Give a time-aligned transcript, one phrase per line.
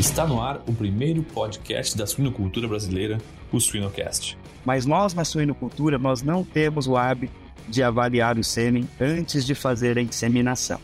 [0.00, 3.18] Está no ar o primeiro podcast da suinocultura brasileira,
[3.52, 4.34] o Suinocast.
[4.64, 7.34] Mas nós na suinocultura, nós não temos o hábito
[7.68, 10.80] de avaliar o sêmen antes de fazer a inseminação,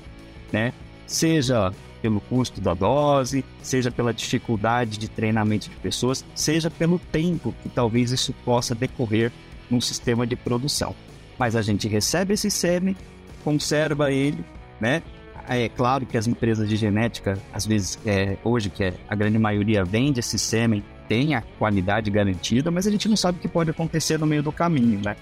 [0.52, 0.74] né?
[1.06, 1.72] Seja
[2.02, 7.70] pelo custo da dose, seja pela dificuldade de treinamento de pessoas, seja pelo tempo que
[7.70, 9.32] talvez isso possa decorrer
[9.70, 10.94] num sistema de produção.
[11.38, 12.94] Mas a gente recebe esse sêmen,
[13.42, 14.44] conserva ele,
[14.78, 15.02] né?
[15.48, 19.38] É claro que as empresas de genética, às vezes, é, hoje, que é, a grande
[19.38, 23.48] maioria vende esse sêmen, tem a qualidade garantida, mas a gente não sabe o que
[23.48, 25.16] pode acontecer no meio do caminho, né?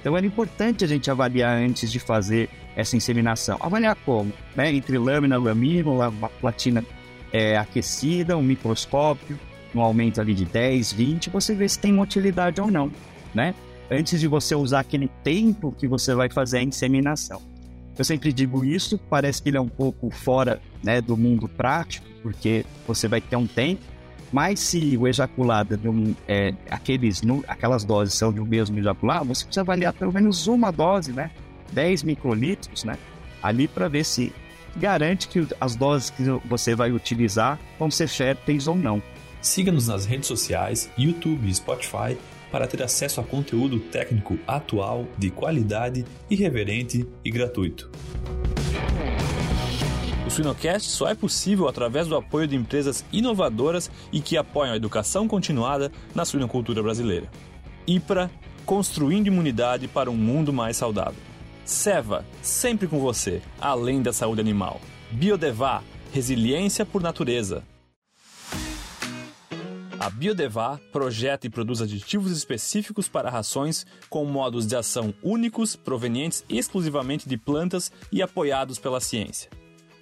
[0.00, 3.58] Então era importante a gente avaliar antes de fazer essa inseminação.
[3.60, 4.32] Avaliar como?
[4.56, 4.72] Né?
[4.72, 6.84] Entre lâmina, lamínula, uma platina
[7.32, 9.38] é, aquecida, um microscópio,
[9.74, 12.90] um aumento ali de 10, 20, você vê se tem utilidade ou não,
[13.34, 13.54] né?
[13.90, 17.42] Antes de você usar aquele tempo que você vai fazer a inseminação.
[18.00, 22.06] Eu sempre digo isso, parece que ele é um pouco fora né, do mundo prático,
[22.22, 23.82] porque você vai ter um tempo,
[24.32, 29.44] mas se o ejaculado de um, é, aqueles, aquelas doses são do mesmo ejaculado, você
[29.44, 31.30] precisa avaliar pelo menos uma dose, né?
[31.72, 32.96] 10 microlitros, né?
[33.42, 34.32] Ali para ver se
[34.76, 39.02] garante que as doses que você vai utilizar vão ser férteis ou não.
[39.42, 42.16] Siga-nos nas redes sociais, YouTube e Spotify
[42.50, 47.90] para ter acesso a conteúdo técnico atual, de qualidade, irreverente e gratuito.
[50.26, 54.76] O Suinocast só é possível através do apoio de empresas inovadoras e que apoiam a
[54.76, 57.28] educação continuada na suinocultura brasileira.
[57.86, 58.30] IPRA,
[58.64, 61.20] construindo imunidade para um mundo mais saudável.
[61.64, 64.80] Seva, sempre com você, além da saúde animal.
[65.10, 65.82] Biodevá,
[66.12, 67.64] resiliência por natureza.
[70.00, 76.42] A Biodevá projeta e produz aditivos específicos para rações com modos de ação únicos, provenientes
[76.48, 79.50] exclusivamente de plantas e apoiados pela ciência.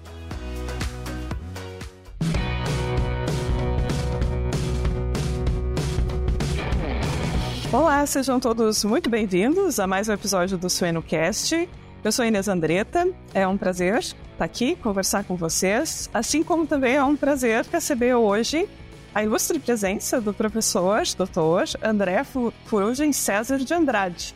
[7.72, 11.69] Olá, sejam todos muito bem-vindos a mais um episódio do SuenoCast.
[12.03, 16.96] Eu sou Inês Andretta, é um prazer estar aqui, conversar com vocês, assim como também
[16.96, 18.68] é um prazer receber hoje
[19.13, 22.24] a ilustre presença do professor, doutor André
[22.66, 24.34] Furugem César de Andrade.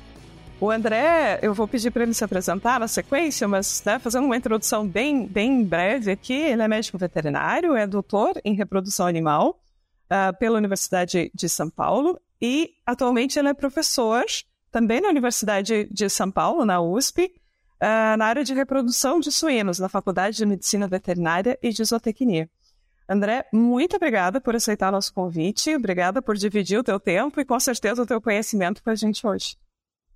[0.60, 4.38] O André, eu vou pedir para ele se apresentar na sequência, mas né, fazendo uma
[4.38, 9.60] introdução bem, bem breve aqui, ele é médico veterinário, é doutor em reprodução animal
[10.06, 14.26] uh, pela Universidade de São Paulo e atualmente ele é professor
[14.70, 17.34] também na Universidade de São Paulo, na USP,
[17.82, 22.50] uh, na área de reprodução de suínos, na Faculdade de Medicina Veterinária e de Zootecnia.
[23.08, 27.58] André, muito obrigada por aceitar nosso convite, obrigada por dividir o teu tempo e com
[27.62, 29.56] certeza o teu conhecimento com a gente hoje.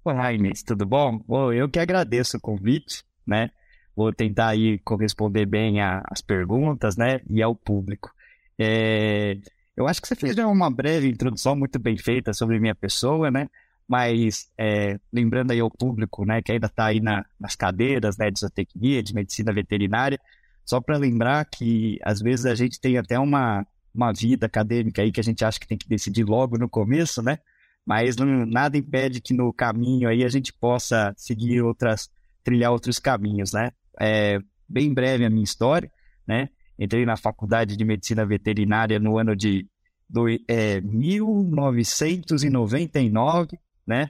[0.03, 1.19] Olá, Inês, tudo bom?
[1.25, 1.53] bom?
[1.53, 3.51] Eu que agradeço o convite, né?
[3.95, 7.21] Vou tentar aí corresponder bem às perguntas, né?
[7.29, 8.11] E ao público.
[8.59, 9.37] É...
[9.77, 13.47] Eu acho que você fez uma breve introdução muito bem feita sobre minha pessoa, né?
[13.87, 18.31] Mas é, lembrando aí ao público, né, que ainda está aí na, nas cadeiras, né,
[18.31, 20.19] de zootecnia, de medicina veterinária,
[20.65, 25.11] só para lembrar que às vezes a gente tem até uma, uma vida acadêmica aí
[25.11, 27.37] que a gente acha que tem que decidir logo no começo, né?
[27.85, 32.09] Mas não, nada impede que no caminho aí a gente possa seguir outras,
[32.43, 33.71] trilhar outros caminhos, né?
[34.01, 35.89] É, bem breve a minha história,
[36.27, 36.49] né?
[36.79, 39.67] Entrei na faculdade de medicina veterinária no ano de
[40.09, 44.09] do, é, 1999, né?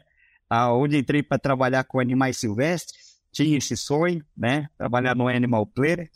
[0.72, 4.70] Onde entrei para trabalhar com animais silvestres, tinha esse sonho, né?
[4.78, 6.12] Trabalhar no Animal Planet,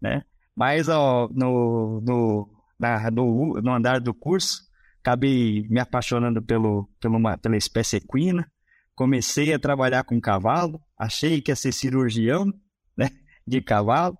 [0.00, 0.24] né?
[0.56, 2.48] Mas ó, no, no,
[2.78, 4.62] na, no, no andar do curso,
[5.00, 8.48] acabei me apaixonando pelo, pelo uma, pela espécie equina,
[8.94, 12.52] comecei a trabalhar com cavalo, achei que ia ser cirurgião
[12.96, 13.10] né,
[13.46, 14.18] de cavalo,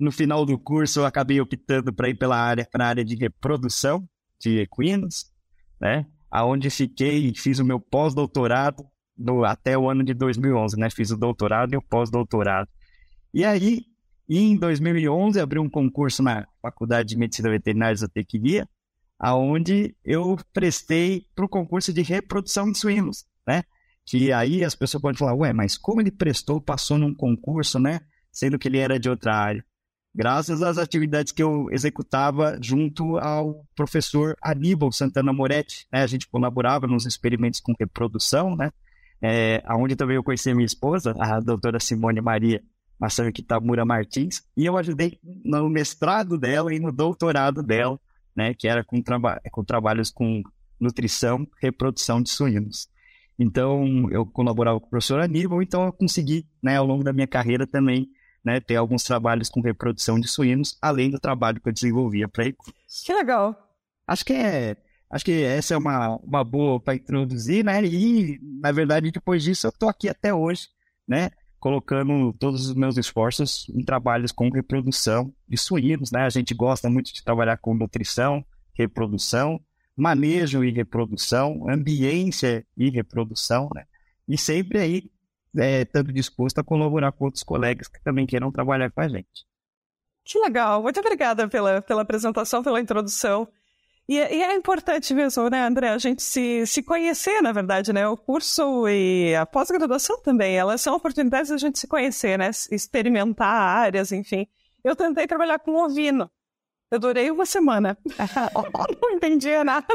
[0.00, 3.14] no final do curso, eu acabei optando para ir pela área, para a área de
[3.14, 4.08] reprodução
[4.40, 5.30] de equinos,
[5.78, 6.06] né?
[6.30, 8.86] Aonde fiquei e fiz o meu pós-doutorado
[9.46, 10.88] até o ano de 2011, né?
[10.88, 12.68] Fiz o doutorado e o pós-doutorado.
[13.34, 13.84] E aí,
[14.26, 18.66] em 2011, abri um concurso na Faculdade de Medicina Veterinária e Zootecnia,
[19.18, 23.64] aonde eu prestei para o concurso de reprodução de suínos, né?
[24.06, 28.00] Que aí as pessoas podem falar, ué, mas como ele prestou, passou num concurso, né?
[28.32, 29.64] Sendo que ele era de outra área
[30.14, 35.86] graças às atividades que eu executava junto ao professor Aníbal Santana Moretti.
[35.92, 36.02] Né?
[36.02, 38.70] A gente colaborava nos experimentos com reprodução, né?
[39.22, 42.62] É, onde também eu conheci minha esposa, a doutora Simone Maria
[43.00, 47.98] Masaki Tamura Martins, e eu ajudei no mestrado dela e no doutorado dela,
[48.36, 50.42] né, que era com, traba com trabalhos com
[50.78, 52.88] nutrição, reprodução de suínos.
[53.38, 57.26] Então, eu colaborava com o professor Aníbal, então eu consegui, né, ao longo da minha
[57.26, 58.06] carreira também,
[58.44, 62.44] né, ter alguns trabalhos com reprodução de suínos, além do trabalho que eu desenvolvia para
[63.04, 63.54] Que legal.
[64.06, 64.76] Acho que é,
[65.10, 67.84] acho que essa é uma, uma boa para introduzir, né?
[67.84, 70.68] E, na verdade, depois disso, eu estou aqui até hoje,
[71.06, 71.30] né?
[71.60, 76.22] colocando todos os meus esforços em trabalhos com reprodução de suínos, né?
[76.22, 78.42] A gente gosta muito de trabalhar com nutrição,
[78.72, 79.60] reprodução,
[79.94, 83.84] manejo e reprodução, ambiência e reprodução, né?
[84.26, 85.10] E sempre aí
[85.56, 89.46] é, estando disposto a colaborar com outros colegas que também queiram trabalhar com a gente.
[90.24, 93.48] Que legal, muito obrigada pela, pela apresentação, pela introdução.
[94.08, 97.92] E, é, e, é importante mesmo, né, André, a gente se, se conhecer, na verdade,
[97.92, 98.08] né?
[98.08, 102.50] O curso e a pós-graduação também, elas são oportunidades de a gente se conhecer, né?
[102.72, 104.48] Experimentar áreas, enfim.
[104.82, 106.28] Eu tentei trabalhar com ovino.
[106.90, 107.96] Eu durei uma semana.
[109.00, 109.86] não entendia nada.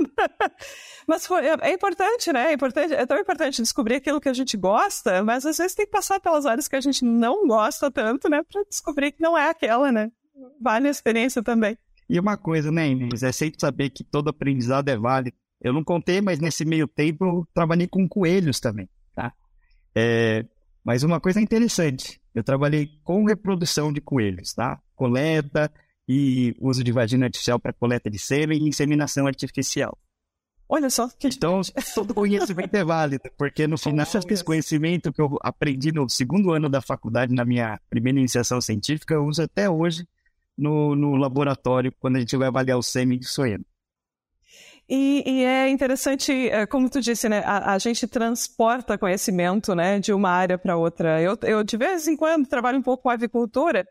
[1.05, 2.51] Mas foi, é, é, importante, né?
[2.51, 5.85] É, importante, é tão importante descobrir aquilo que a gente gosta, mas às vezes tem
[5.85, 8.41] que passar pelas áreas que a gente não gosta tanto, né?
[8.49, 10.09] Pra descobrir que não é aquela, né?
[10.61, 11.77] Vale a experiência também.
[12.09, 13.23] E uma coisa, né, Inês?
[13.23, 15.35] É sempre saber que todo aprendizado é válido.
[15.61, 19.33] Eu não contei, mas nesse meio tempo eu trabalhei com coelhos também, tá?
[19.93, 20.45] É,
[20.83, 24.79] mas uma coisa interessante, eu trabalhei com reprodução de coelhos, tá?
[24.95, 25.71] Coleta
[26.07, 29.97] e uso de vagina artificial para coleta de sêmen e inseminação artificial.
[30.67, 31.07] Olha só.
[31.09, 31.27] Que...
[31.27, 31.61] Então,
[31.93, 36.69] todo conhecimento é válido, porque no final, esse conhecimento que eu aprendi no segundo ano
[36.69, 40.07] da faculdade, na minha primeira iniciação científica, eu uso até hoje
[40.57, 43.65] no, no laboratório, quando a gente vai avaliar o sêmen de soeno.
[44.87, 47.39] E, e, é interessante, é, como tu disse, né?
[47.43, 51.19] A, a gente transporta conhecimento, né, de uma área para outra.
[51.19, 53.87] Eu, eu, de vez em quando, trabalho um pouco com avicultura.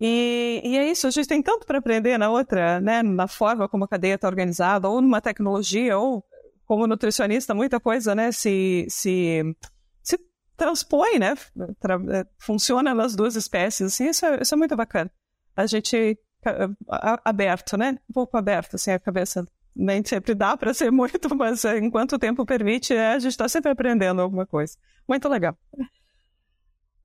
[0.00, 3.02] E, e é isso, a gente tem tanto para aprender na outra, né?
[3.02, 6.24] Na forma como a cadeia está organizada, ou numa tecnologia, ou
[6.64, 8.30] como nutricionista, muita coisa, né?
[8.30, 9.42] Se, se,
[10.02, 10.18] se
[10.56, 11.34] transpõe, né?
[11.80, 15.10] Tra, é, funciona nas duas espécies, assim, isso é, isso é muito bacana
[15.58, 16.16] a gente
[17.24, 17.98] aberto, né?
[18.08, 19.44] Um pouco aberto, assim, a cabeça.
[19.74, 23.32] Nem sempre dá para ser muito, mas eh, enquanto o tempo permite, é, a gente
[23.32, 24.76] está sempre aprendendo alguma coisa.
[25.08, 25.58] Muito legal.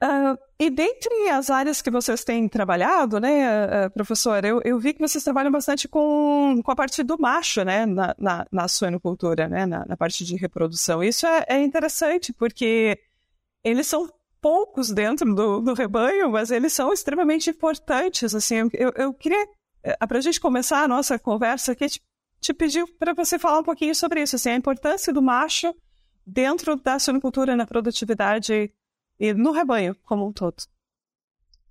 [0.04, 4.94] Uh, e dentre as áreas que vocês têm trabalhado, né, uh, professor, eu, eu, vi
[4.94, 9.48] que vocês trabalham bastante com, com a parte do macho, né, na, na, na suinocultura,
[9.48, 11.02] né, na, na, parte de reprodução.
[11.02, 13.00] Isso é, é interessante, porque
[13.64, 14.12] eles são
[14.42, 18.36] poucos dentro do, do rebanho, mas eles são extremamente importantes.
[18.36, 19.48] Assim, eu, eu queria,
[19.84, 22.02] eh, para a gente começar a nossa conversa aqui, te,
[22.42, 25.74] te pedir para você falar um pouquinho sobre isso, assim, a importância do macho
[26.28, 28.70] dentro da suinocultura na produtividade
[29.20, 30.64] e no rebanho como um todo.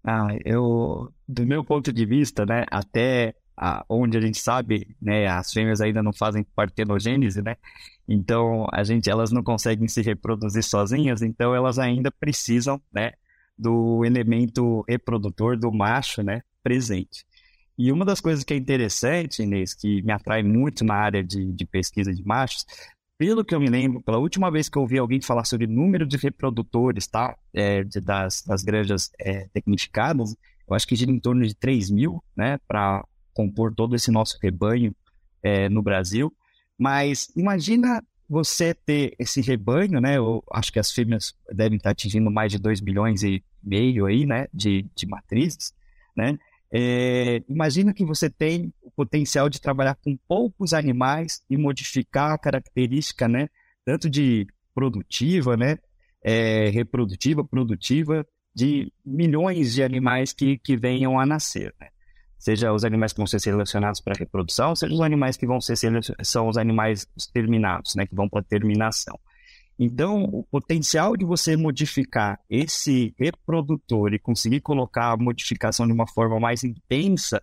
[0.05, 5.29] Ah, eu, do meu ponto de vista, né, até a, onde a gente sabe, né,
[5.29, 7.57] as fêmeas ainda não fazem partenogênese, né,
[8.09, 13.13] então a gente, elas não conseguem se reproduzir sozinhas, então elas ainda precisam, né,
[13.57, 17.25] do elemento reprodutor do macho, né, presente.
[17.79, 21.53] E uma das coisas que é interessante, Inês, que me atrai muito na área de,
[21.53, 22.67] de pesquisa de machos,
[23.23, 26.05] pelo que eu me lembro, pela última vez que eu ouvi alguém falar sobre número
[26.05, 27.37] de reprodutores, tá?
[27.55, 30.35] É, de, das, das granjas é, tecnificadas,
[30.69, 32.59] eu acho que gira em torno de 3 mil, né?
[32.67, 34.93] Para compor todo esse nosso rebanho
[35.41, 36.35] é, no Brasil.
[36.77, 40.17] Mas imagina você ter esse rebanho, né?
[40.17, 44.27] Eu acho que as fêmeas devem estar atingindo mais de 2 milhões e meio aí,
[44.27, 44.49] né?
[44.53, 45.73] De, de matrizes,
[46.17, 46.37] né?
[46.73, 52.39] É, imagina que você tem o potencial de trabalhar com poucos animais e modificar a
[52.39, 53.49] característica, né?
[53.85, 55.77] Tanto de produtiva, né?
[56.25, 61.89] É, reprodutiva, produtiva, de milhões de animais que, que venham a nascer, né?
[62.43, 65.77] seja os animais que vão ser selecionados para reprodução, seja os animais que vão ser
[66.25, 69.17] são os animais terminados, né, que vão para terminação.
[69.79, 76.07] Então, o potencial de você modificar esse reprodutor e conseguir colocar a modificação de uma
[76.07, 77.43] forma mais intensa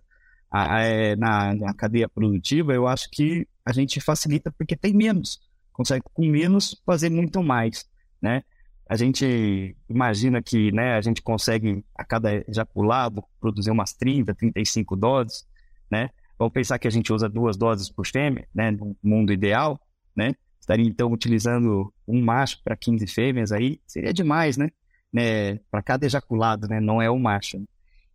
[0.53, 5.39] é, na, na, cadeia produtiva, eu acho que a gente facilita porque tem menos.
[5.73, 7.85] Consegue com menos fazer muito mais,
[8.21, 8.43] né?
[8.89, 14.95] a gente imagina que né, a gente consegue, a cada ejaculado, produzir umas 30, 35
[14.95, 15.47] doses,
[15.91, 16.09] né?
[16.39, 18.71] Vamos pensar que a gente usa duas doses por fêmea, né?
[18.71, 19.79] No mundo ideal,
[20.15, 20.33] né?
[20.69, 24.69] Estaria então utilizando um macho para 15 fêmeas aí, seria demais, né?
[25.11, 25.57] né?
[25.71, 26.79] Para cada ejaculado, né?
[26.79, 27.57] Não é o macho.
[27.57, 27.65] Né?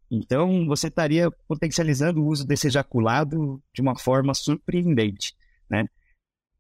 [0.09, 5.35] Então, você estaria potencializando o uso desse ejaculado de uma forma surpreendente,
[5.69, 5.89] né?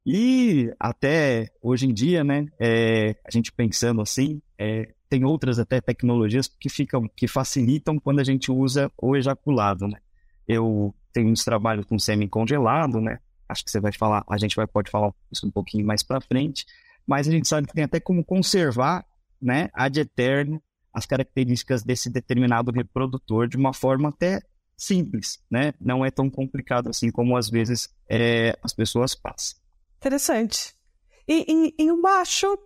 [0.04, 5.80] E até hoje em dia, né, é, a gente pensando assim, é, tem outras até
[5.80, 9.98] tecnologias que ficam, que facilitam quando a gente usa o ejaculado, né?
[10.48, 13.20] Eu tenho uns trabalhos com semi-congelado, né?
[13.48, 16.20] Acho que você vai falar, a gente vai, pode falar isso um pouquinho mais para
[16.20, 16.66] frente,
[17.06, 19.04] mas a gente sabe que tem até como conservar,
[19.40, 24.40] né, ad eterno, as características desse determinado reprodutor de uma forma até
[24.76, 25.74] simples, né?
[25.80, 29.58] Não é tão complicado assim como às vezes é, as pessoas passam.
[29.96, 30.74] Interessante.
[31.26, 32.58] E, e, e macho,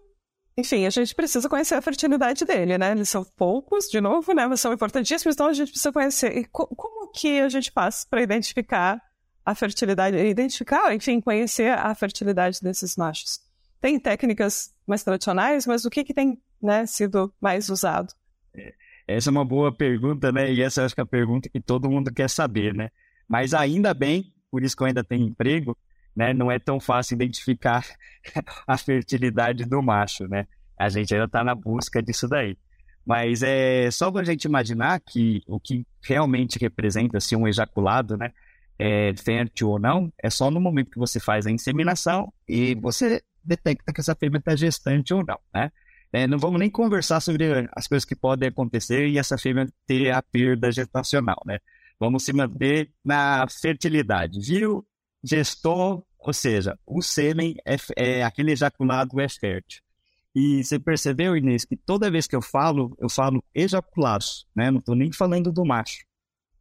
[0.58, 2.92] enfim, a gente precisa conhecer a fertilidade dele, né?
[2.92, 4.46] Eles são poucos, de novo, né?
[4.46, 6.36] Mas são importantíssimos, então a gente precisa conhecer.
[6.36, 9.00] E co como que a gente faz para identificar
[9.48, 13.40] a fertilidade, identificar, enfim, conhecer a fertilidade desses machos?
[13.80, 18.12] Tem técnicas mais tradicionais, mas o que, que tem né, sido mais usado?
[19.06, 20.52] Essa é uma boa pergunta, né?
[20.52, 22.90] E essa acho que é a pergunta que todo mundo quer saber, né?
[23.26, 25.74] Mas ainda bem, por isso que eu ainda tenho emprego,
[26.14, 26.34] né?
[26.34, 27.86] Não é tão fácil identificar
[28.68, 30.46] a fertilidade do macho, né?
[30.78, 32.54] A gente ainda está na busca disso daí.
[33.06, 37.48] Mas é só para a gente imaginar que o que realmente representa se assim, um
[37.48, 38.30] ejaculado, né?
[38.78, 43.22] É fértil ou não, é só no momento que você faz a inseminação e você
[43.42, 45.72] detecta que essa fêmea está gestante ou não, né?
[46.12, 50.10] É, não vamos nem conversar sobre as coisas que podem acontecer e essa fêmea ter
[50.10, 51.58] a perda gestacional, né?
[52.00, 54.40] Vamos se manter na fertilidade.
[54.40, 54.86] Viu?
[55.22, 59.82] Gestou, ou seja, o sêmen, é, é aquele ejaculado é fértil.
[60.34, 64.70] E você percebeu, Inês, que toda vez que eu falo, eu falo ejaculados, né?
[64.70, 66.04] Não estou nem falando do macho.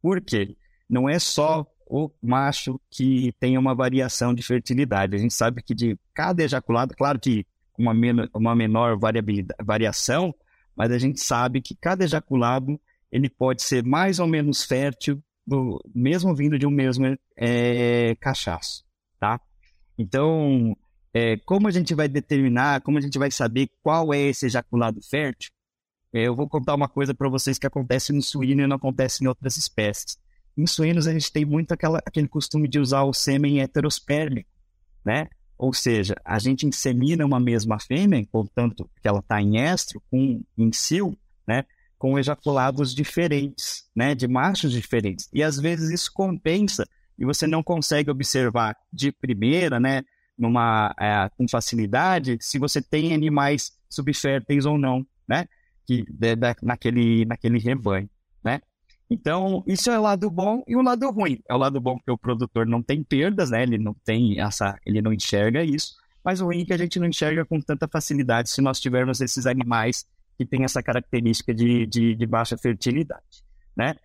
[0.02, 0.58] Por quê?
[0.90, 5.16] Não é só o macho que tem uma variação de fertilidade.
[5.16, 7.46] A gente sabe que de cada ejaculado, claro que
[7.78, 8.98] uma, men uma menor
[9.64, 10.34] variação,
[10.76, 12.80] mas a gente sabe que cada ejaculado
[13.12, 18.84] ele pode ser mais ou menos fértil, do, mesmo vindo de um mesmo é, cachaço,
[19.18, 19.40] tá?
[19.98, 20.76] Então,
[21.14, 25.02] é, como a gente vai determinar, como a gente vai saber qual é esse ejaculado
[25.02, 25.52] fértil?
[26.14, 29.24] É, eu vou contar uma coisa para vocês que acontece no suíno e não acontece
[29.24, 30.18] em outras espécies.
[30.58, 34.50] Em suínos a gente tem muito aquela, aquele costume de usar o sêmen heterospérmico,
[35.06, 35.28] né?
[35.56, 40.44] Ou seja, a gente insemina uma mesma fêmea, portanto, que ela está em estro, com
[40.58, 41.14] em sil,
[41.48, 41.64] né?
[41.98, 44.16] Com ejaculados diferentes, né?
[44.16, 45.30] De machos diferentes.
[45.32, 46.88] E às vezes isso compensa
[47.20, 50.04] e você não consegue observar de primeira, né?
[50.38, 55.48] Numa, é, com facilidade, se você tem animais subférteis ou não, né?
[55.86, 58.10] Que, de, de, naquele, naquele rebanho?
[59.10, 61.40] Então, isso é o lado bom e o lado ruim.
[61.50, 63.64] É o lado bom que o produtor não tem perdas, né?
[63.64, 65.96] Ele não tem essa, ele não enxerga isso.
[66.24, 69.22] Mas o ruim é que a gente não enxerga com tanta facilidade se nós tivermos
[69.22, 70.06] esses animais
[70.38, 73.44] que têm essa característica de, de, de baixa fertilidade,
[73.76, 73.96] né?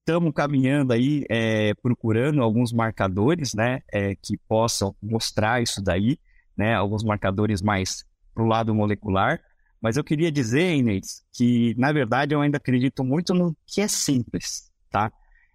[0.00, 3.80] Estamos é, caminhando aí, é, procurando alguns marcadores, né?
[3.90, 6.18] É, que possam mostrar isso daí,
[6.54, 6.74] né?
[6.74, 8.04] Alguns marcadores mais
[8.34, 9.40] para o lado molecular
[9.80, 13.88] mas eu queria dizer, Inês, que na verdade eu ainda acredito muito no que é
[13.88, 15.10] simples, tá?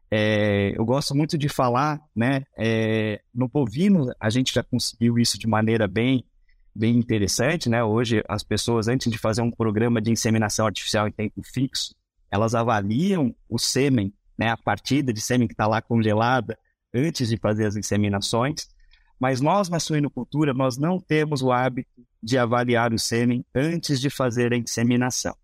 [0.10, 2.44] É, eu gosto muito de falar, né?
[2.58, 6.24] É, no bovino a gente já conseguiu isso de maneira bem,
[6.74, 7.84] bem interessante, né?
[7.84, 11.94] Hoje as pessoas antes de fazer um programa de inseminação artificial em tempo fixo,
[12.32, 14.50] elas avaliam o sêmen, né?
[14.50, 16.58] A partida de sêmen que está lá congelada
[16.94, 18.68] antes de fazer as inseminações.
[19.20, 21.90] Mas nós na suinocultura nós não temos o hábito
[22.26, 25.36] de avaliar o sêmen antes de fazer a inseminação,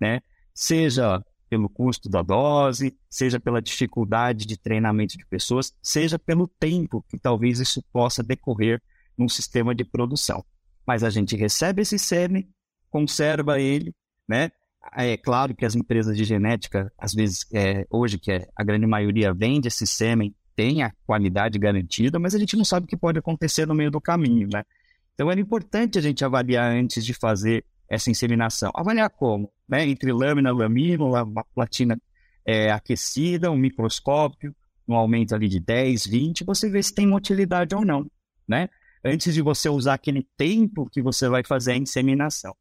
[0.00, 0.20] né?
[0.52, 7.04] Seja pelo custo da dose, seja pela dificuldade de treinamento de pessoas, seja pelo tempo
[7.08, 8.82] que talvez isso possa decorrer
[9.16, 10.44] num sistema de produção.
[10.84, 12.48] Mas a gente recebe esse sêmen,
[12.90, 13.94] conserva ele,
[14.28, 14.50] né?
[14.92, 18.86] É claro que as empresas de genética, às vezes, é, hoje, que é, a grande
[18.86, 22.96] maioria vende esse sêmen, tem a qualidade garantida, mas a gente não sabe o que
[22.96, 24.64] pode acontecer no meio do caminho, né?
[25.14, 28.70] Então era importante a gente avaliar antes de fazer essa inseminação.
[28.74, 29.50] Avaliar como?
[29.68, 29.86] Né?
[29.86, 31.96] Entre lâmina, lamínula, uma platina
[32.44, 34.54] é, aquecida, um microscópio,
[34.86, 38.06] um aumento ali de 10, 20, você vê se tem utilidade ou não,
[38.46, 38.68] né?
[39.02, 42.54] Antes de você usar aquele tempo que você vai fazer a inseminação.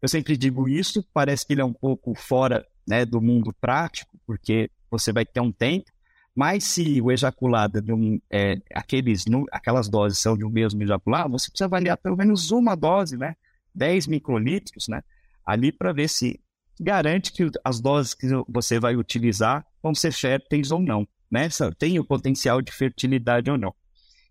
[0.00, 4.16] Eu sempre digo isso, parece que ele é um pouco fora né, do mundo prático,
[4.26, 5.90] porque você vai ter um tempo,
[6.34, 11.30] mas se o ejaculado de um, é, aqueles, aquelas doses são de um mesmo ejaculado,
[11.30, 13.36] você precisa avaliar pelo menos uma dose, né?
[13.74, 15.02] 10 microlitros, né?
[15.46, 16.40] Ali para ver se
[16.80, 21.48] garante que as doses que você vai utilizar vão ser férteis ou não, né?
[21.78, 23.74] Tem o potencial de fertilidade ou não.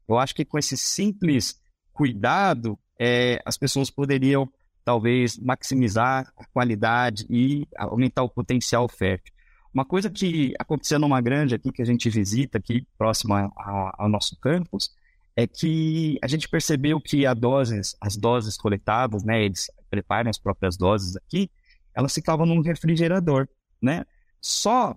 [0.07, 1.57] Eu acho que com esse simples
[1.93, 4.51] cuidado, é, as pessoas poderiam
[4.83, 9.32] talvez maximizar a qualidade e aumentar o potencial fértil.
[9.73, 14.37] Uma coisa que aconteceu numa granja aqui que a gente visita aqui próximo ao nosso
[14.39, 14.91] campus
[15.35, 20.37] é que a gente percebeu que a doses, as doses coletadas, né, eles preparem as
[20.37, 21.49] próprias doses aqui,
[21.95, 23.47] elas ficavam num refrigerador,
[23.81, 24.05] né?
[24.39, 24.95] Só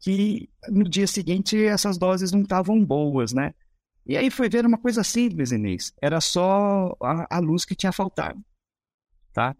[0.00, 3.54] que no dia seguinte essas doses não estavam boas, né?
[4.04, 5.92] E aí foi ver uma coisa simples, Inês.
[6.00, 8.40] Era só a, a luz que tinha faltado,
[9.32, 9.56] tá?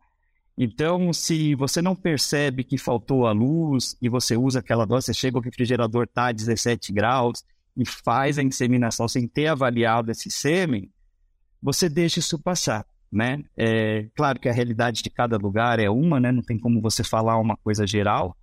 [0.59, 5.15] Então, se você não percebe que faltou a luz e você usa aquela dose, você
[5.15, 7.45] chega, o refrigerador está a 17 graus
[7.77, 10.91] e faz a inseminação sem ter avaliado esse sêmen,
[11.63, 13.45] você deixa isso passar, né?
[13.55, 16.33] É, claro que a realidade de cada lugar é uma, né?
[16.33, 18.35] Não tem como você falar uma coisa geral,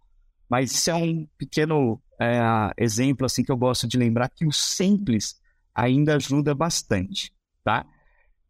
[0.48, 2.40] mas isso é um pequeno é,
[2.78, 5.42] exemplo assim que eu gosto de lembrar que o simples
[5.74, 7.88] ainda ajuda bastante, tá?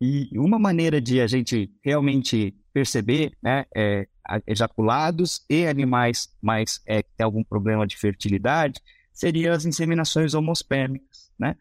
[0.02, 4.08] E uma maneira de a gente realmente perceber né, é,
[4.48, 8.82] ejaculados e animais mais é, que algum problema de fertilidade
[9.14, 11.56] seriam as inseminações homospérmicas, né?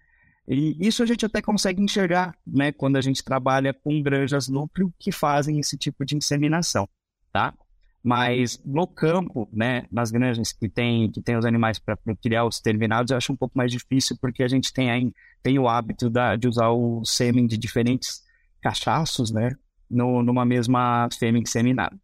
[0.48, 4.92] E isso a gente até consegue enxergar, né, quando a gente trabalha com granjas núcleo
[4.98, 6.88] que fazem esse tipo de inseminação,
[7.32, 7.54] tá?
[8.02, 12.58] Mas no campo, né, nas granjas que tem, que tem os animais para criar os
[12.58, 16.10] terminados, eu acho um pouco mais difícil porque a gente tem, aí, tem o hábito
[16.10, 18.22] da, de usar o sêmen de diferentes
[18.60, 19.56] cachaços, né,
[19.92, 21.96] no, numa mesma fêmea inseminada.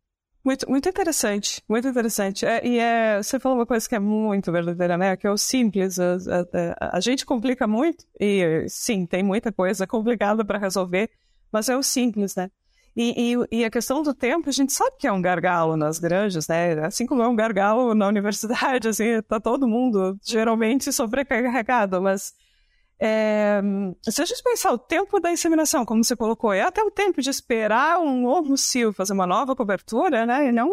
[0.44, 2.46] Muito, muito interessante, muito interessante.
[2.46, 5.16] É, e é, você falou uma coisa que é muito verdadeira, né?
[5.16, 5.98] Que é o simples.
[5.98, 6.16] A,
[6.80, 11.10] a, a gente complica muito, e sim, tem muita coisa complicada para resolver,
[11.52, 12.50] mas é o simples, né?
[12.96, 16.00] E, e, e, a questão do tempo, a gente sabe que é um gargalo nas
[16.00, 16.84] granjas, né?
[16.84, 22.32] Assim como é um gargalo na universidade, assim, tá todo mundo geralmente sobrecarregado, mas
[23.00, 23.60] é,
[24.02, 27.22] se a gente pensar o tempo da inseminação, como você colocou, é até o tempo
[27.22, 30.48] de esperar um novo cio fazer uma nova cobertura, né?
[30.48, 30.70] E não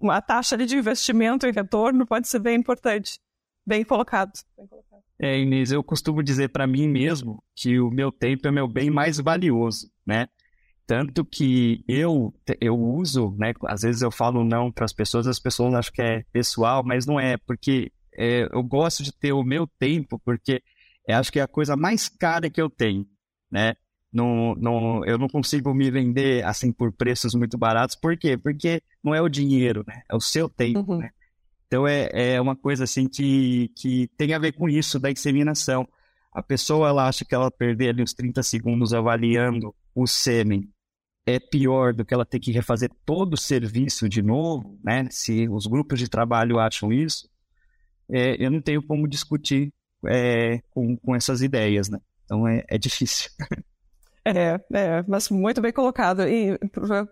[0.00, 3.20] uma taxa de investimento e retorno pode ser bem importante.
[3.64, 4.32] Bem colocado.
[4.56, 5.02] Bem colocado.
[5.20, 8.90] É, Inês, eu costumo dizer para mim mesmo que o meu tempo é meu bem
[8.90, 10.26] mais valioso, né?
[10.84, 13.52] Tanto que eu, eu uso, né?
[13.66, 17.06] Às vezes eu falo não para as pessoas, as pessoas acham que é pessoal, mas
[17.06, 20.60] não é, porque é, eu gosto de ter o meu tempo, porque
[21.06, 23.06] eu acho que é a coisa mais cara que eu tenho,
[23.50, 23.74] né?
[24.12, 27.96] Não, não, eu não consigo me vender assim por preços muito baratos.
[27.96, 28.36] Por quê?
[28.36, 30.02] Porque não é o dinheiro, né?
[30.10, 30.98] É o seu tempo, uhum.
[30.98, 31.10] né?
[31.66, 35.88] Então é, é uma coisa assim que, que tem a ver com isso da inseminação.
[36.30, 40.68] A pessoa ela acha que ela perder ali uns 30 segundos avaliando o sêmen
[41.24, 45.06] é pior do que ela ter que refazer todo o serviço de novo, né?
[45.10, 47.28] Se os grupos de trabalho acham isso,
[48.10, 49.72] é, eu não tenho como discutir
[50.06, 51.98] é, com, com essas ideias, né?
[52.24, 53.30] Então é, é difícil.
[54.24, 56.22] É, é, mas muito bem colocado.
[56.28, 56.56] E,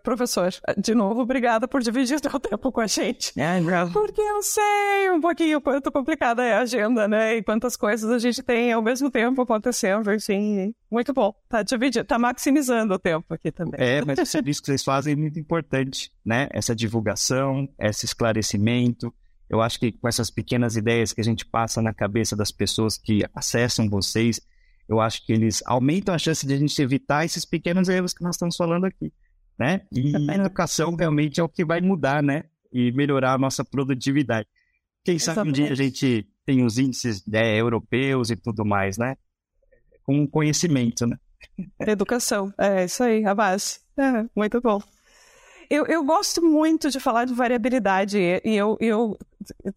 [0.03, 3.33] professor, de novo, obrigada por dividir o seu tempo com a gente.
[3.39, 3.61] É,
[3.93, 7.37] Porque eu sei um pouquinho quanto complicada é a agenda, né?
[7.37, 10.73] E quantas coisas a gente tem ao mesmo tempo acontecendo, assim.
[10.91, 11.35] Muito bom.
[11.49, 13.81] Tá dividindo, tá maximizando o tempo aqui também.
[13.81, 16.49] É, mas o serviço que vocês fazem é muito importante, né?
[16.53, 19.13] Essa divulgação, esse esclarecimento,
[19.51, 22.97] eu acho que com essas pequenas ideias que a gente passa na cabeça das pessoas
[22.97, 24.41] que acessam vocês,
[24.89, 28.23] eu acho que eles aumentam a chance de a gente evitar esses pequenos erros que
[28.23, 29.13] nós estamos falando aqui,
[29.59, 29.83] né?
[29.93, 32.45] E a educação realmente é o que vai mudar, né?
[32.73, 34.47] E melhorar a nossa produtividade.
[35.05, 39.17] Quem sabe um dia a gente tem os índices né, europeus e tudo mais, né?
[40.05, 41.17] Com conhecimento, né?
[41.81, 43.81] Educação, é isso aí, a base.
[43.99, 44.81] É, muito bom.
[45.71, 49.17] Eu, eu gosto muito de falar de variabilidade e eu, eu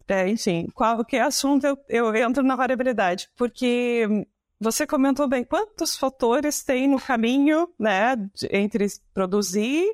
[0.08, 4.26] é, enfim, qualquer assunto eu, eu entro na variabilidade, porque
[4.58, 8.16] você comentou bem quantos fatores tem no caminho, né,
[8.50, 9.86] entre produzir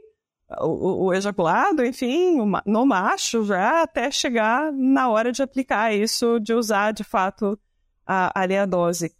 [0.60, 6.54] o, o ejaculado, enfim, no macho já até chegar na hora de aplicar isso, de
[6.54, 7.60] usar de fato
[8.06, 9.14] a, a dose.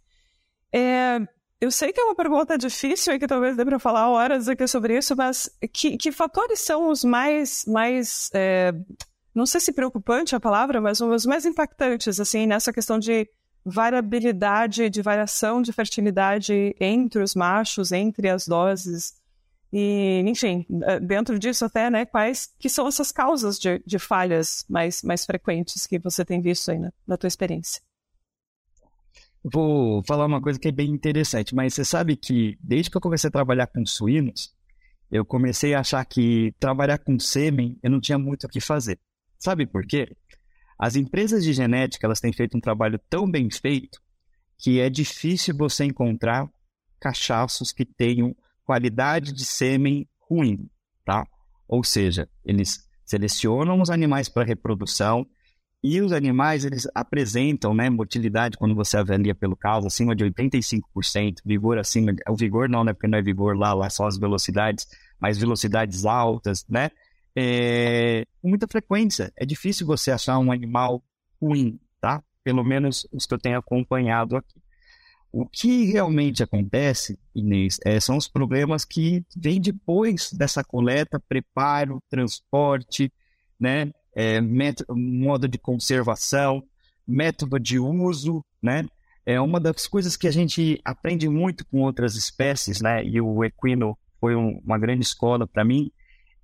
[0.73, 1.19] É,
[1.61, 4.67] eu sei que é uma pergunta difícil e que talvez dê para falar horas aqui
[4.67, 8.73] sobre isso, mas que, que fatores são os mais, mais é,
[9.33, 13.29] não sei se preocupante a palavra, mas os mais impactantes, assim, nessa questão de
[13.63, 19.13] variabilidade, de variação de fertilidade entre os machos, entre as doses,
[19.71, 24.65] e, enfim, é, dentro disso até, né, quais que são essas causas de, de falhas
[24.67, 27.81] mais, mais frequentes que você tem visto aí na, na tua experiência?
[29.43, 33.01] Vou falar uma coisa que é bem interessante, mas você sabe que desde que eu
[33.01, 34.53] comecei a trabalhar com suínos,
[35.11, 38.99] eu comecei a achar que trabalhar com sêmen eu não tinha muito o que fazer.
[39.37, 40.15] Sabe por quê?
[40.77, 43.99] As empresas de genética elas têm feito um trabalho tão bem feito
[44.57, 46.47] que é difícil você encontrar
[46.99, 50.69] cachaços que tenham qualidade de sêmen ruim,
[51.03, 51.27] tá?
[51.67, 55.25] Ou seja, eles selecionam os animais para reprodução,
[55.83, 61.37] e os animais, eles apresentam, né, motilidade, quando você avalia pelo caso, acima de 85%,
[61.43, 64.85] vigor acima, o vigor não, né, porque não é vigor lá, lá são as velocidades,
[65.19, 66.91] mais velocidades altas, né?
[67.35, 69.31] É, com muita frequência.
[69.35, 71.03] É difícil você achar um animal
[71.41, 72.23] ruim, tá?
[72.43, 74.61] Pelo menos os que eu tenho acompanhado aqui.
[75.31, 82.03] O que realmente acontece, Inês, é, são os problemas que vêm depois dessa coleta, preparo,
[82.09, 83.11] transporte,
[83.59, 83.91] né?
[84.13, 86.63] É, método, modo de conservação,
[87.07, 88.85] método de uso, né?
[89.25, 93.03] É uma das coisas que a gente aprende muito com outras espécies, né?
[93.03, 95.91] E o equino foi um, uma grande escola para mim,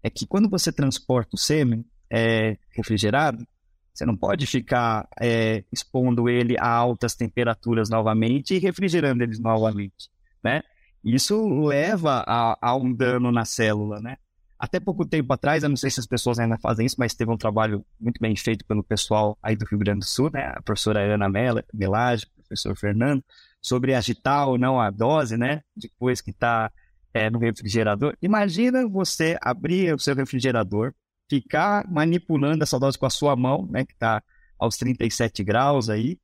[0.02, 3.46] é que quando você transporta o sêmen é, refrigerado,
[3.94, 10.10] você não pode ficar é, expondo ele a altas temperaturas novamente e refrigerando eles novamente,
[10.44, 10.62] né?
[11.04, 14.18] Isso leva a, a, um dano na célula, né?
[14.60, 17.32] Até pouco tempo atrás, eu não sei se as pessoas ainda fazem isso, mas teve
[17.32, 20.54] um trabalho muito bem feito pelo pessoal aí do Rio Grande do Sul, né?
[20.56, 21.30] A professora Ana
[21.74, 23.24] Melage, o professor Fernando,
[23.62, 25.62] sobre agitar ou não a dose, né?
[25.76, 26.72] Depois que está
[27.14, 28.16] é, no refrigerador.
[28.22, 30.94] Imagina você abrir o seu refrigerador,
[31.30, 33.86] ficar manipulando essa dose com a sua mão, né?
[33.86, 34.24] Que está
[34.58, 36.20] aos 37 graus aí,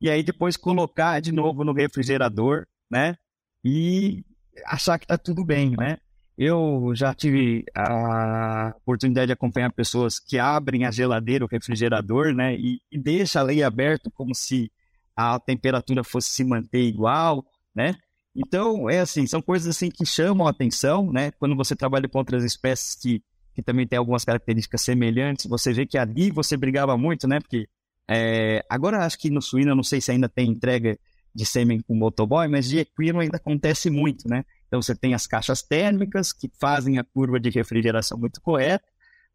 [0.00, 3.16] e aí depois colocar de novo no refrigerador, né?
[3.64, 4.24] E
[4.66, 5.98] achar que está tudo bem, né?
[6.36, 12.54] Eu já tive a oportunidade de acompanhar pessoas que abrem a geladeira, o refrigerador, né,
[12.54, 14.70] e, e deixa ali aberto como se
[15.14, 17.94] a temperatura fosse se manter igual, né?
[18.34, 21.30] Então, é assim, são coisas assim que chamam a atenção, né?
[21.32, 23.22] Quando você trabalha com outras espécies que,
[23.54, 27.40] que também têm algumas características semelhantes, você vê que ali você brigava muito, né?
[27.40, 27.68] Porque
[28.08, 30.98] é, agora acho que no suíno, eu não sei se ainda tem entrega
[31.34, 34.44] de sêmen com motoboy, mas de equino ainda acontece muito, né?
[34.72, 38.86] Então você tem as caixas térmicas que fazem a curva de refrigeração muito correta.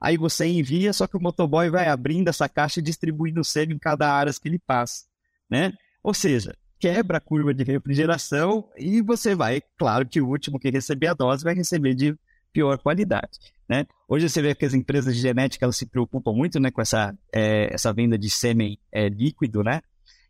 [0.01, 3.75] Aí você envia, só que o motoboy vai abrindo essa caixa e distribuindo o sêmen
[3.75, 5.05] em cada área que ele passa,
[5.47, 5.73] né?
[6.01, 10.71] Ou seja, quebra a curva de refrigeração e você vai, claro que o último que
[10.71, 12.17] receber a dose vai receber de
[12.51, 13.37] pior qualidade,
[13.69, 13.85] né?
[14.09, 17.15] Hoje você vê que as empresas de genética elas se preocupam muito, né, com essa,
[17.31, 19.81] é, essa venda de sêmen é, líquido, né?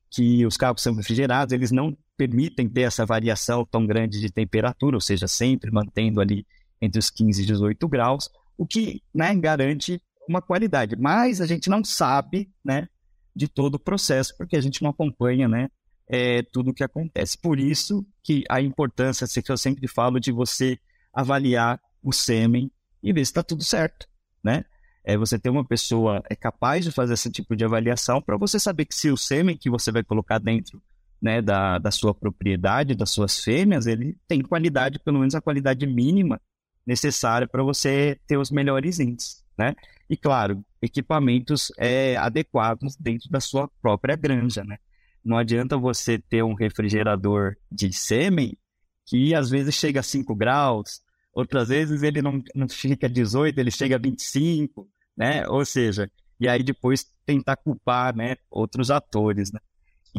[0.10, 4.97] Que os carros são refrigerados, eles não permitem ter essa variação tão grande de temperatura,
[4.97, 6.45] ou seja, sempre mantendo ali
[6.82, 10.95] entre os 15 e 18 graus, o que né, garante uma qualidade.
[10.95, 12.88] Mas a gente não sabe né,
[13.36, 15.69] de todo o processo, porque a gente não acompanha né,
[16.08, 17.38] é, tudo o que acontece.
[17.38, 20.80] Por isso que a importância, que eu sempre falo, de você
[21.13, 24.08] avaliar o sêmen e ver se está tudo certo.
[24.43, 24.65] Né?
[25.03, 28.60] É você ter uma pessoa é capaz de fazer esse tipo de avaliação para você
[28.60, 30.82] saber que se o sêmen que você vai colocar dentro
[31.21, 35.86] né, da, da sua propriedade, das suas fêmeas, ele tem qualidade, pelo menos a qualidade
[35.86, 36.39] mínima
[36.86, 39.75] necessária para você ter os melhores índices, né?
[40.10, 44.77] E claro, equipamentos é, adequados dentro da sua própria granja, né?
[45.23, 48.58] Não adianta você ter um refrigerador de sêmen
[49.06, 51.01] que às vezes chega a 5 graus,
[51.34, 55.47] outras vezes ele não, não fica 18, ele chega a 25, né?
[55.49, 59.60] Ou seja, e aí depois tentar culpar, né, outros atores, né?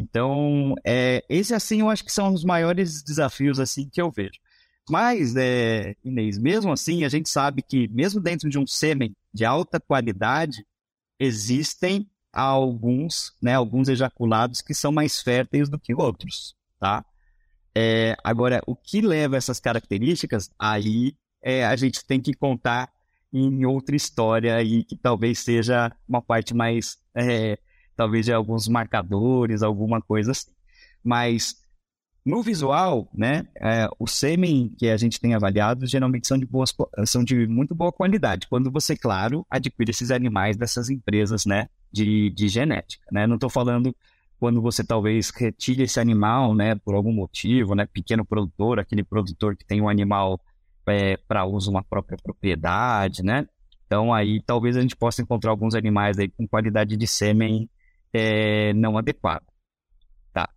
[0.01, 4.39] Então, é, esse assim eu acho que são os maiores desafios assim que eu vejo.
[4.89, 9.45] Mas, é, Inês, mesmo assim, a gente sabe que mesmo dentro de um sêmen de
[9.45, 10.65] alta qualidade,
[11.19, 17.05] existem alguns, né, alguns ejaculados que são mais férteis do que outros, tá?
[17.75, 22.91] É, agora, o que leva essas características, aí é, a gente tem que contar
[23.31, 27.59] em outra história aí, que talvez seja uma parte mais é,
[27.99, 30.49] talvez de alguns marcadores, alguma coisa assim.
[31.03, 31.55] Mas
[32.25, 36.73] no visual, né, é, o sêmen que a gente tem avaliado geralmente são de, boas,
[37.05, 38.47] são de muito boa qualidade.
[38.47, 43.27] Quando você, claro, adquire esses animais dessas empresas, né, de, de genética, né?
[43.27, 43.93] Não estou falando
[44.39, 49.57] quando você talvez retire esse animal, né, por algum motivo, né, pequeno produtor, aquele produtor
[49.57, 50.39] que tem um animal
[50.87, 53.45] é, para uso uma própria propriedade, né?
[53.85, 57.69] Então aí talvez a gente possa encontrar alguns animais aí com qualidade de sêmen
[58.13, 59.45] é, não adequado.
[60.33, 60.49] Tá?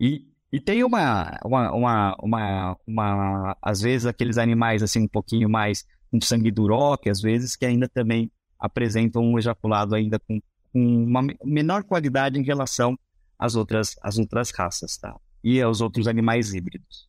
[0.00, 5.48] E, e tem uma, uma, uma, uma, uma, às vezes, aqueles animais assim um pouquinho
[5.48, 10.40] mais com sangue duró, que às vezes que ainda também apresentam um ejaculado ainda com,
[10.72, 12.98] com uma menor qualidade em relação
[13.38, 15.14] às outras, às outras raças, tá?
[15.44, 17.08] E aos outros animais híbridos.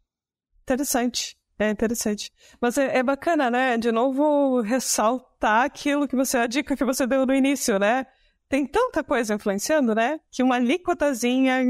[0.63, 1.35] Interessante.
[1.57, 2.31] É interessante.
[2.61, 3.77] Mas é, é, bacana, né?
[3.77, 8.05] De novo, ressaltar aquilo que você, a dica que você deu no início, né?
[8.49, 10.19] Tem tanta coisa influenciando, né?
[10.31, 11.61] Que uma alíquotazinha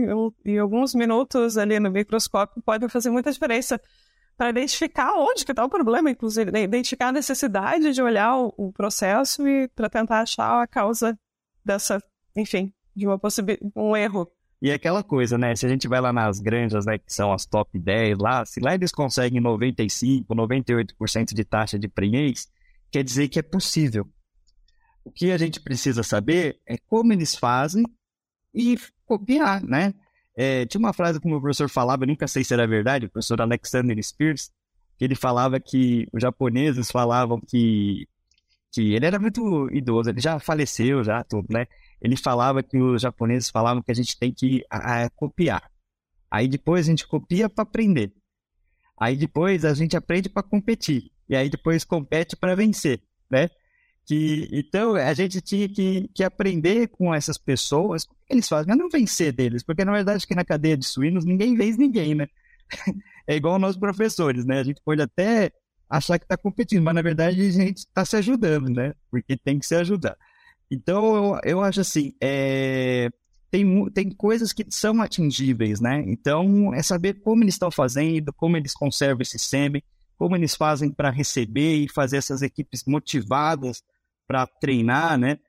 [0.46, 3.80] em alguns minutos ali no microscópio pode fazer muita diferença
[4.38, 6.64] para identificar onde que está o problema, inclusive, né?
[6.64, 11.20] identificar a necessidade de olhar o, o processo e para tentar achar a causa
[11.64, 12.02] dessa,
[12.34, 13.20] enfim, de uma
[13.76, 15.54] um erro E é aquela coisa, né?
[15.58, 18.62] Se a gente vai lá nas granjas, né, que são as top 10 lá, se
[18.62, 22.48] lá eles conseguem 95, 98% de taxa de prenhez,
[22.90, 24.08] quer dizer que é possível.
[25.10, 27.84] O que a gente precisa saber é como eles fazem
[28.54, 29.92] e copiar, né?
[30.38, 33.08] É, tinha uma frase que o meu professor falava, eu nunca sei se era verdade,
[33.08, 34.52] o professor Alexander Spears,
[35.00, 38.08] que ele falava que os japoneses falavam que,
[38.72, 41.66] que ele era muito idoso, ele já faleceu, já tudo, né?
[42.00, 45.72] Ele falava que os japoneses falavam que a gente tem que a, a, copiar.
[46.30, 48.14] Aí depois a gente copia para aprender.
[48.96, 51.12] Aí depois a gente aprende para competir.
[51.28, 53.50] E aí depois compete para vencer, né?
[54.10, 58.68] Que, então, a gente tinha que, que aprender com essas pessoas o que eles fazem,
[58.68, 62.16] mas não vencer deles, porque na verdade que na cadeia de suínos ninguém vence ninguém,
[62.16, 62.28] né?
[63.28, 64.62] é igual nós professores, né?
[64.62, 65.52] A gente pode até
[65.88, 68.96] achar que está competindo, mas na verdade a gente está se ajudando, né?
[69.12, 70.18] Porque tem que se ajudar.
[70.72, 73.12] Então, eu, eu acho assim, é,
[73.52, 76.04] tem, tem coisas que são atingíveis, né?
[76.08, 79.84] Então, é saber como eles estão fazendo, como eles conservam esse sêmen,
[80.18, 83.84] como eles fazem para receber e fazer essas equipes motivadas
[84.30, 85.40] para treinar, né?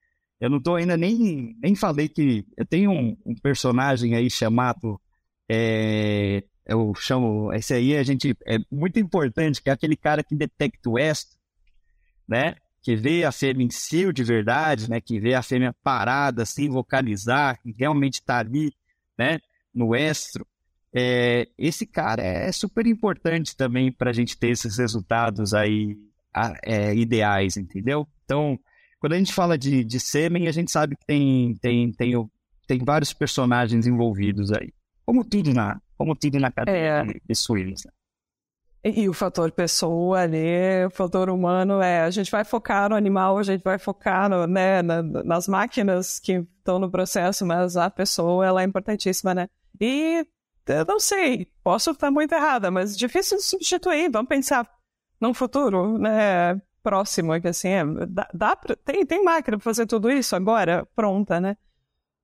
[0.40, 4.98] Eu não estou ainda nem, nem falei que eu tenho um, um personagem aí chamado,
[5.46, 10.34] é, eu chamo, esse aí a gente, é muito importante, que é aquele cara que
[10.34, 11.38] detecta o estro,
[12.26, 12.56] né?
[12.82, 14.98] Que vê a fêmea em si de verdade, né?
[14.98, 18.72] Que vê a fêmea parada, sem vocalizar, que realmente está ali,
[19.18, 19.40] né?
[19.74, 20.46] No estro.
[20.94, 25.98] É, esse cara é super importante também para a gente ter esses resultados aí
[26.62, 28.08] é, ideais, entendeu?
[28.24, 28.58] Então,
[29.00, 32.30] quando a gente fala de, de sêmen, a gente sabe que tem, tem, tem,
[32.66, 34.72] tem vários personagens envolvidos aí.
[35.06, 37.20] Como tudo na, como tudo na cadeia é.
[37.26, 37.82] de suínos.
[37.84, 38.92] Né?
[38.92, 43.38] E o fator pessoa ali, o fator humano, é a gente vai focar no animal,
[43.38, 47.90] a gente vai focar no, né, na, nas máquinas que estão no processo, mas a
[47.90, 49.48] pessoa ela é importantíssima, né?
[49.80, 50.26] E
[50.66, 54.10] eu não sei, posso estar muito errada, mas difícil de substituir.
[54.10, 54.66] Vamos pensar
[55.20, 56.60] num futuro, né?
[56.82, 60.86] Próximo, que assim, é, dá, dá pra, tem, tem máquina para fazer tudo isso agora,
[60.94, 61.56] pronta, né?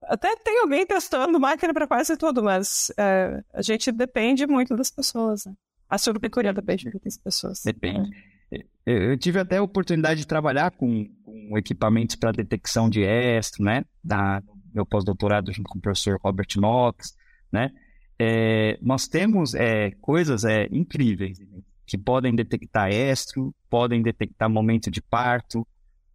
[0.02, 4.90] Até tem alguém testando máquina para quase tudo, mas é, a gente depende muito das
[4.90, 5.46] pessoas.
[5.46, 5.54] Né?
[5.88, 7.62] A surupicuria depende muito das pessoas.
[7.64, 8.10] Depende.
[8.52, 8.64] É.
[8.86, 13.84] Eu tive até a oportunidade de trabalhar com, com equipamentos para detecção de estro, né?
[14.02, 14.40] Da
[14.72, 17.16] meu pós-doutorado junto com o professor Robert Knox,
[17.50, 17.72] né?
[18.18, 21.38] É, nós temos é, coisas é, incríveis
[21.86, 25.66] que podem detectar estro, podem detectar momento de parto,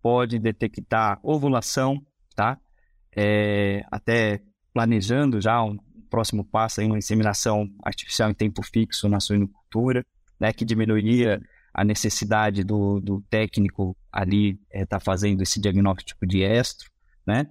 [0.01, 2.05] pode detectar ovulação,
[2.35, 2.57] tá?
[3.15, 4.41] É, até
[4.73, 5.77] planejando já um
[6.09, 10.05] próximo passo em uma inseminação artificial em tempo fixo na suinocultura,
[10.39, 11.41] né, que diminuiria
[11.73, 16.89] a necessidade do, do técnico ali estar é, tá fazendo esse diagnóstico de estro,
[17.25, 17.47] né?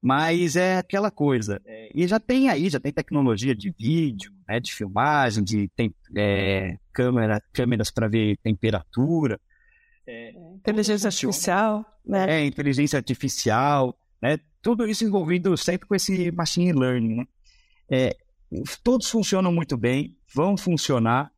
[0.00, 1.60] Mas é aquela coisa.
[1.64, 5.92] É, e já tem aí, já tem tecnologia de vídeo, né, de filmagem, de tem,
[6.16, 9.38] é, câmera, câmeras para ver temperatura.
[10.06, 12.40] É, inteligência artificial, né?
[12.40, 14.38] É, inteligência artificial, né?
[14.62, 17.24] Tudo isso envolvido sempre com esse machine learning, né?
[17.90, 18.16] É,
[18.82, 21.30] todos funcionam muito bem, vão funcionar,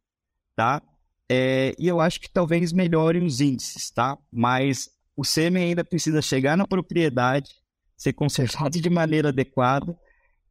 [0.55, 0.81] tá?
[1.29, 4.17] É, e eu acho que talvez melhorem os índices, tá?
[4.33, 7.51] Mas o sêmen ainda precisa chegar na propriedade
[7.99, 9.99] ser conservado de maneira adequada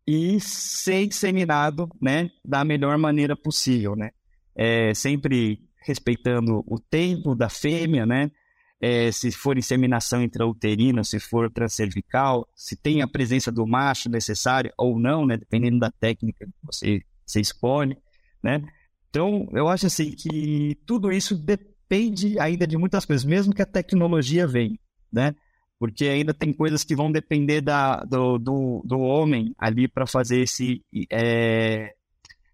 [0.05, 4.11] e ser disseminado né, da melhor maneira possível, né?
[4.57, 8.31] É, sempre respeitando o tempo da fêmea, né?
[8.79, 14.73] É, se for inseminação intrauterina, se for transcervical, se tem a presença do macho necessária
[14.77, 15.37] ou não, né?
[15.37, 17.97] Dependendo da técnica que você, você escolhe,
[18.43, 18.63] né?
[19.09, 23.65] Então, eu acho assim que tudo isso depende ainda de muitas coisas, mesmo que a
[23.65, 24.77] tecnologia venha,
[25.11, 25.35] né?
[25.79, 30.41] porque ainda tem coisas que vão depender da, do, do, do homem ali para fazer
[30.41, 31.93] esse é,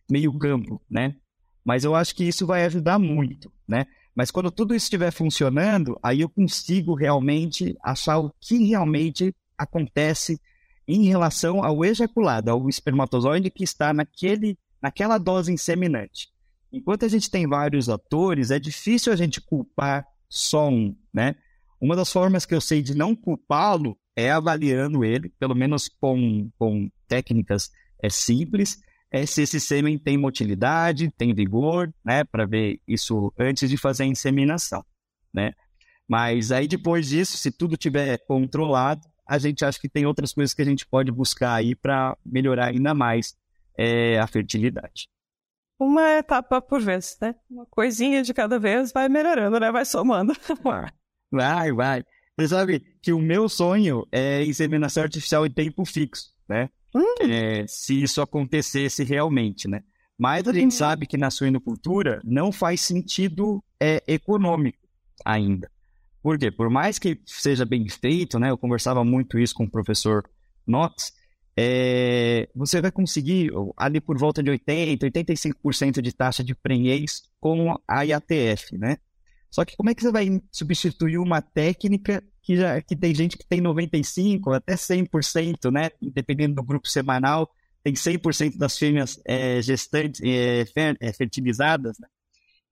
[0.09, 1.15] meio campo, né?
[1.63, 3.85] Mas eu acho que isso vai ajudar muito, né?
[4.15, 10.39] Mas quando tudo estiver funcionando, aí eu consigo realmente achar o que realmente acontece
[10.87, 16.29] em relação ao ejaculado, ao espermatozoide que está naquele, naquela dose inseminante.
[16.71, 21.35] Enquanto a gente tem vários atores, é difícil a gente culpar só um, né?
[21.79, 26.49] Uma das formas que eu sei de não culpá-lo é avaliando ele, pelo menos com,
[26.57, 27.69] com técnicas
[28.01, 28.79] é simples,
[29.13, 34.03] é se esse sêmen tem motilidade, tem vigor, né, para ver isso antes de fazer
[34.03, 34.83] a inseminação,
[35.31, 35.53] né?
[36.09, 40.51] Mas aí depois disso, se tudo tiver controlado, a gente acha que tem outras coisas
[40.51, 43.37] que a gente pode buscar aí para melhorar ainda mais
[43.77, 45.07] é, a fertilidade.
[45.79, 47.35] Uma etapa por vez, né?
[47.49, 49.71] Uma coisinha de cada vez vai melhorando, né?
[49.71, 50.33] Vai somando.
[51.31, 52.03] Vai, vai.
[52.37, 56.69] Você sabe que o meu sonho é inseminação artificial em tempo fixo, né?
[56.93, 57.15] Hum.
[57.21, 59.81] é, se isso acontecesse realmente, né?
[60.17, 64.77] Mas a gente sabe que na suinocultura não faz sentido é, econômico
[65.25, 65.69] ainda.
[66.21, 66.51] Por quê?
[66.51, 68.49] Por mais que seja bem feito, né?
[68.51, 70.23] Eu conversava muito isso com o professor
[70.65, 71.11] Knox,
[71.55, 77.75] é, você vai conseguir ali por volta de 80%, 85% de taxa de prenhez com
[77.87, 78.97] a IATF, né?
[79.53, 83.37] Só que como é que você vai substituir uma técnica que, já, que tem gente
[83.37, 85.91] que tem 95%, até 100%, né?
[86.01, 87.47] Dependendo do grupo semanal,
[87.83, 90.65] tem 100% das fêmeas é, gestantes, é,
[90.99, 92.07] é, fertilizadas, né?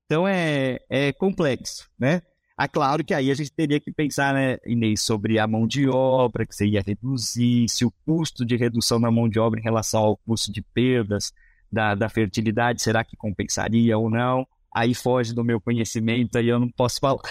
[0.08, 2.24] Então é, é complexo, né?
[2.60, 5.88] É claro que aí a gente teria que pensar, né, Inês, sobre a mão de
[5.88, 9.63] obra que você ia reduzir, se o custo de redução da mão de obra em
[9.63, 11.32] relação ao custo de perdas
[11.72, 14.48] da, da fertilidade, será que compensaria ou não?
[14.73, 17.21] Aí foge do meu conhecimento, aí eu não posso falar.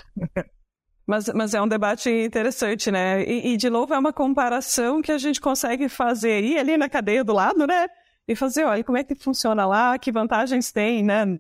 [1.07, 3.25] Mas, mas é um debate interessante, né?
[3.25, 6.89] E, e, de novo, é uma comparação que a gente consegue fazer ir ali na
[6.89, 7.89] cadeia do lado, né?
[8.29, 11.37] E fazer, olha, como é que funciona lá, que vantagens tem, né?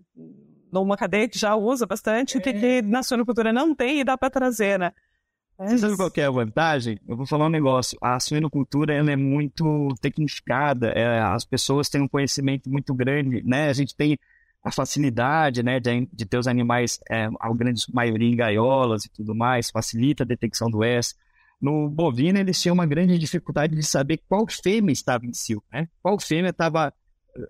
[0.73, 2.41] numa cadeia que já usa bastante, é.
[2.41, 4.93] que na suinocultura não tem e dá para trazer, né?
[5.59, 5.77] É.
[5.77, 6.99] Sabe qual é a vantagem?
[7.07, 7.99] Eu vou falar um negócio.
[8.01, 13.69] A suinocultura ela é muito tecnificada, é, as pessoas têm um conhecimento muito grande, né?
[13.69, 14.19] A gente tem
[14.63, 19.11] a facilidade, né, de, de ter os animais, é, a grande maioria em gaiolas e
[19.11, 21.15] tudo mais, facilita a detecção do S.
[21.61, 25.89] No bovino, eles tinham uma grande dificuldade de saber qual fêmea estava em cio, né?
[26.03, 26.93] Qual fêmea estava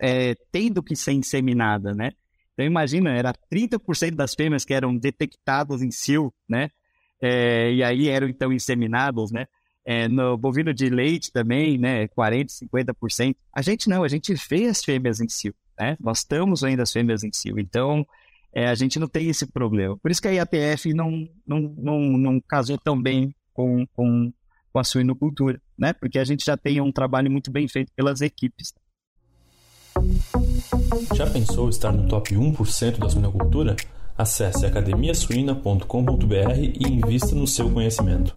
[0.01, 2.13] é, tendo que ser inseminada, né?
[2.53, 6.69] Então imagina, era 30% das fêmeas que eram detectadas em cio, né?
[7.23, 9.47] É, e aí eram então inseminados, né?
[9.85, 12.07] É, no bovino de leite também, né?
[12.09, 13.37] 40%, 50%.
[13.55, 15.97] A gente não, a gente vê as fêmeas em cio, né?
[15.99, 17.59] Nós estamos ainda as fêmeas em cio.
[17.59, 18.07] Então,
[18.53, 19.97] é, a gente não tem esse problema.
[19.97, 24.31] Por isso que a IAPF não, não, não, não casou tão bem com, com,
[24.73, 25.95] com a suinocultura, né?
[25.95, 28.75] Porque a gente já tem um trabalho muito bem feito pelas equipes.
[31.15, 33.77] Já pensou estar no top 1% da suinocultura?
[34.17, 35.85] Acesse academiasuina.com.br
[36.59, 38.35] e invista no seu conhecimento.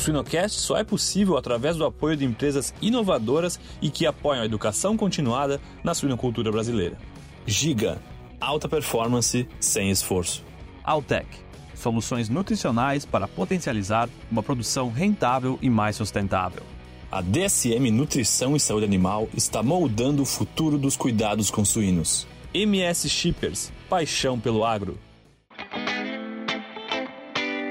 [0.00, 4.46] O Suinocast só é possível através do apoio de empresas inovadoras e que apoiam a
[4.46, 6.96] educação continuada na suinocultura brasileira.
[7.44, 8.00] Giga,
[8.40, 10.42] alta performance sem esforço.
[10.82, 11.26] Altec,
[11.74, 16.62] soluções nutricionais para potencializar uma produção rentável e mais sustentável.
[17.12, 22.26] A DSM Nutrição e Saúde Animal está moldando o futuro dos cuidados com suínos.
[22.54, 24.98] MS Shippers, paixão pelo agro.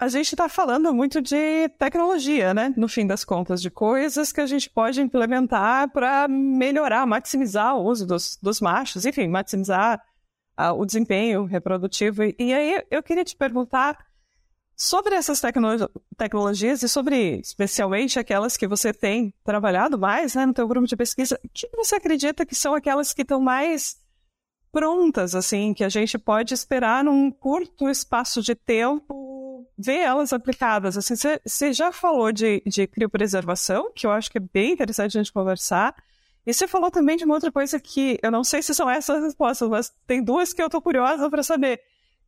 [0.00, 2.72] a gente está falando muito de tecnologia, né?
[2.74, 7.84] No fim das contas, de coisas que a gente pode implementar para melhorar, maximizar o
[7.84, 10.02] uso dos, dos machos, enfim, maximizar
[10.58, 12.24] uh, o desempenho reprodutivo.
[12.24, 13.98] E, e, aí eu queria te perguntar
[14.74, 15.68] sobre essas tecno
[16.16, 20.96] tecnologias e sobre, especialmente, aquelas que você tem trabalhado mais né, no teu grupo de
[20.96, 21.38] pesquisa.
[21.44, 23.96] O que você acredita que são aquelas que estão mais
[24.72, 29.29] prontas, assim, que a gente pode esperar num curto espaço de tempo
[29.80, 30.96] ver elas aplicadas.
[30.96, 35.22] Assim, você já falou de, de criopreservação, que eu acho que é bem interessante a
[35.22, 35.94] gente conversar.
[36.46, 39.22] E você falou também de uma outra coisa que eu não sei se são essas
[39.22, 41.80] respostas, mas tem duas que eu estou curiosa para saber,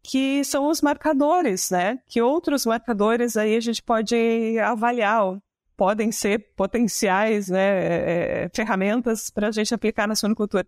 [0.02, 1.98] que são os marcadores, né?
[2.06, 4.16] Que outros marcadores aí a gente pode
[4.58, 5.38] avaliar,
[5.76, 10.66] podem ser potenciais né, é, é ferramentas para a gente aplicar na suinocultura.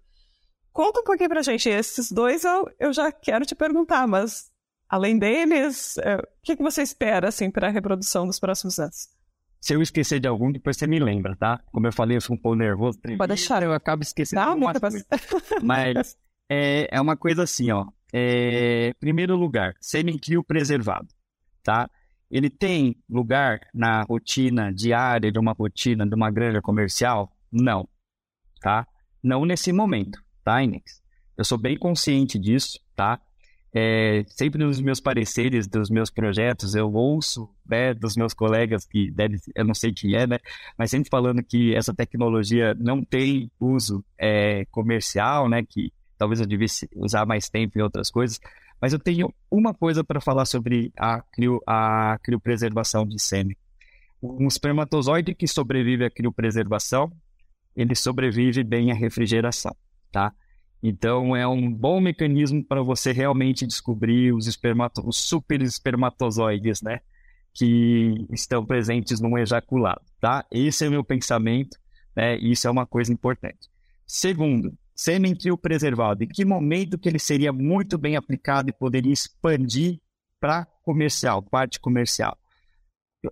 [0.72, 1.68] Conta um pouquinho para a gente.
[1.68, 4.50] Esses dois eu, eu já quero te perguntar, mas
[4.88, 9.08] além deles, é, o que, que você espera assim, para a reprodução dos próximos anos?
[9.60, 11.58] Se eu esquecer de algum, depois você me lembra, tá?
[11.72, 12.98] Como eu falei, eu sou um pouco nervoso.
[13.16, 13.62] Pode deixar.
[13.62, 15.06] Eu acabo esquecendo algumas coisas.
[15.62, 16.16] Mas
[16.50, 17.86] é, é uma coisa assim, ó.
[18.12, 21.08] É, primeiro lugar, semi-crio preservado,
[21.62, 21.88] tá?
[22.30, 27.34] Ele tem lugar na rotina diária de uma rotina de uma granja comercial?
[27.50, 27.88] Não,
[28.60, 28.86] tá?
[29.22, 31.02] Não nesse momento, tá, Inês?
[31.36, 33.20] Eu sou bem consciente disso, tá?
[33.76, 39.10] É, sempre nos meus pareceres dos meus projetos, eu ouço né, dos meus colegas que
[39.10, 40.38] deve, eu não sei quem é, né,
[40.78, 46.46] mas sempre falando que essa tecnologia não tem uso é, comercial, né, que talvez eu
[46.46, 48.38] devesse usar mais tempo em outras coisas.
[48.80, 53.56] Mas eu tenho uma coisa para falar sobre a, crio, a criopreservação de sêmen.
[54.22, 57.10] um espermatozoide que sobrevive à criopreservação,
[57.74, 59.74] ele sobrevive bem à refrigeração,
[60.12, 60.32] tá?
[60.86, 67.00] Então é um bom mecanismo para você realmente descobrir os, espermato os super espermatozoides, né?
[67.54, 70.44] Que estão presentes no ejaculado, tá?
[70.50, 71.78] Esse é o meu pensamento,
[72.14, 72.36] né?
[72.36, 73.70] Isso é uma coisa importante.
[74.06, 76.22] Segundo, sêmen preservado.
[76.22, 79.98] Em que momento que ele seria muito bem aplicado e poderia expandir
[80.38, 82.36] para comercial, parte comercial?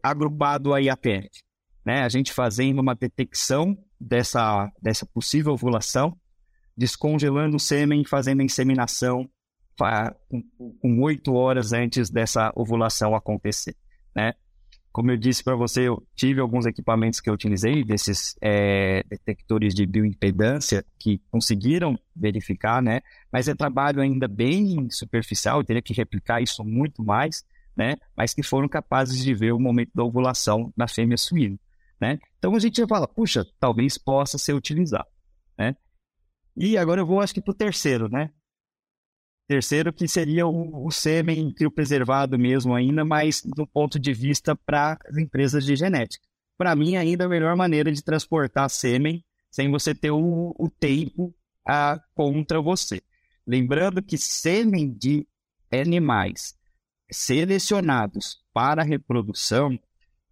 [0.03, 1.45] Agrupado aí a PET,
[1.85, 2.01] né?
[2.01, 6.17] A gente fazendo uma detecção dessa, dessa possível ovulação
[6.77, 9.29] descongelando o sêmen, fazendo inseminação
[10.81, 13.75] com oito horas antes dessa ovulação acontecer,
[14.15, 14.35] né?
[14.93, 19.75] Como eu disse para você, eu tive alguns equipamentos que eu utilizei, desses é, detectores
[19.75, 23.01] de bioimpedância, que conseguiram verificar, né?
[23.33, 27.43] Mas é trabalho ainda bem superficial, eu teria que replicar isso muito mais,
[27.75, 27.97] né?
[28.15, 31.59] Mas que foram capazes de ver o momento da ovulação na fêmea suína,
[31.99, 32.19] né?
[32.39, 35.09] Então a gente já fala, puxa, talvez possa ser utilizado?
[36.57, 38.31] E agora eu vou, acho que, para o terceiro, né?
[39.49, 44.99] Terceiro, que seria o, o sêmen criopreservado mesmo ainda, mas do ponto de vista para
[45.07, 46.25] as empresas de genética.
[46.57, 51.35] Para mim, ainda a melhor maneira de transportar sêmen sem você ter o, o tempo
[51.67, 53.03] a, contra você.
[53.47, 55.27] Lembrando que sêmen de
[55.71, 56.55] animais
[57.11, 59.79] selecionados para reprodução,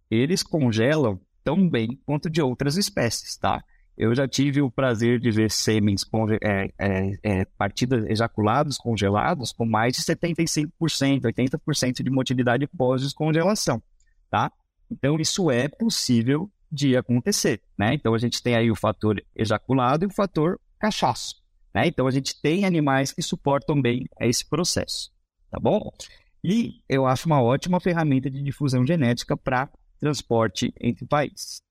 [0.09, 3.63] eles congelam tão bem quanto de outras espécies, tá?
[4.01, 6.01] Eu já tive o prazer de ver sêmens
[6.41, 10.71] é, é, é, partidas ejaculados congelados com mais de 75%,
[11.21, 13.79] 80% de motilidade pós-descongelação,
[14.27, 14.51] tá?
[14.89, 17.93] Então, isso é possível de acontecer, né?
[17.93, 21.35] Então, a gente tem aí o fator ejaculado e o fator cachaço,
[21.71, 21.85] né?
[21.85, 25.11] Então, a gente tem animais que suportam bem esse processo,
[25.51, 25.93] tá bom?
[26.43, 31.61] E eu acho uma ótima ferramenta de difusão genética para transporte entre países.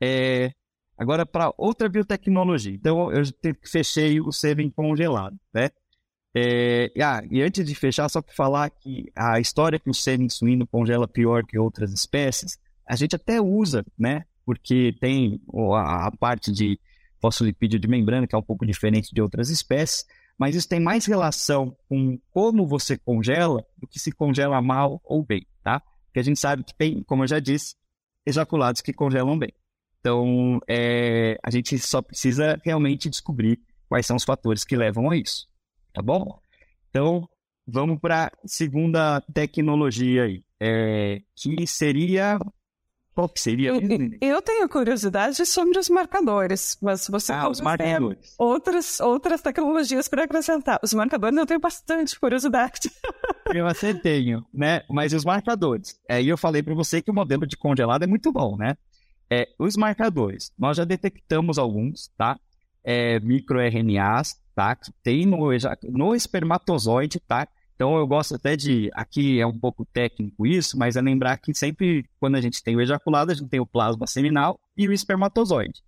[0.00, 0.52] É,
[0.96, 2.74] Agora, para outra biotecnologia.
[2.74, 3.22] Então, eu
[3.64, 5.70] fechei o sêmen congelado, né?
[6.34, 10.28] É, ah, e antes de fechar, só para falar que a história que o sêmen
[10.28, 14.24] suíno congela pior que outras espécies, a gente até usa, né?
[14.44, 15.40] Porque tem
[15.74, 16.78] a, parte de
[17.20, 20.04] fosfolipídio de membrana, que é um pouco diferente de outras espécies,
[20.38, 25.22] mas isso tem mais relação com como você congela do que se congela mal ou
[25.24, 25.80] bem, tá?
[26.06, 27.76] Porque a gente sabe que tem, como eu já disse,
[28.26, 29.52] ejaculados que congelam bem.
[30.02, 35.16] Então, é, a gente só precisa realmente descobrir quais são os fatores que levam a
[35.16, 35.46] isso.
[35.94, 36.40] Tá bom?
[36.90, 37.28] Então,
[37.64, 42.36] vamos para a segunda tecnologia aí, é, que seria.
[43.14, 43.70] Qual que seria?
[44.20, 48.34] Eu tenho curiosidade sobre os marcadores, mas você ah, os marcadores.
[48.36, 50.80] outras, outras tecnologias para acrescentar.
[50.82, 52.90] Os marcadores eu tenho bastante curiosidade.
[53.54, 54.82] Eu até tenho, né?
[54.88, 56.00] Mas os marcadores.
[56.08, 58.78] Aí eu falei para você que o modelo de congelado é muito bom, né?
[59.34, 62.38] É, os marcadores, nós já detectamos alguns, tá?
[62.84, 64.76] É, microRNAs, tá?
[64.76, 65.48] Que tem no,
[65.84, 67.48] no espermatozoide, tá?
[67.74, 71.54] Então eu gosto até de, aqui é um pouco técnico isso, mas é lembrar que
[71.54, 74.92] sempre quando a gente tem o ejaculado, a gente tem o plasma seminal e o
[74.92, 75.80] espermatozoide.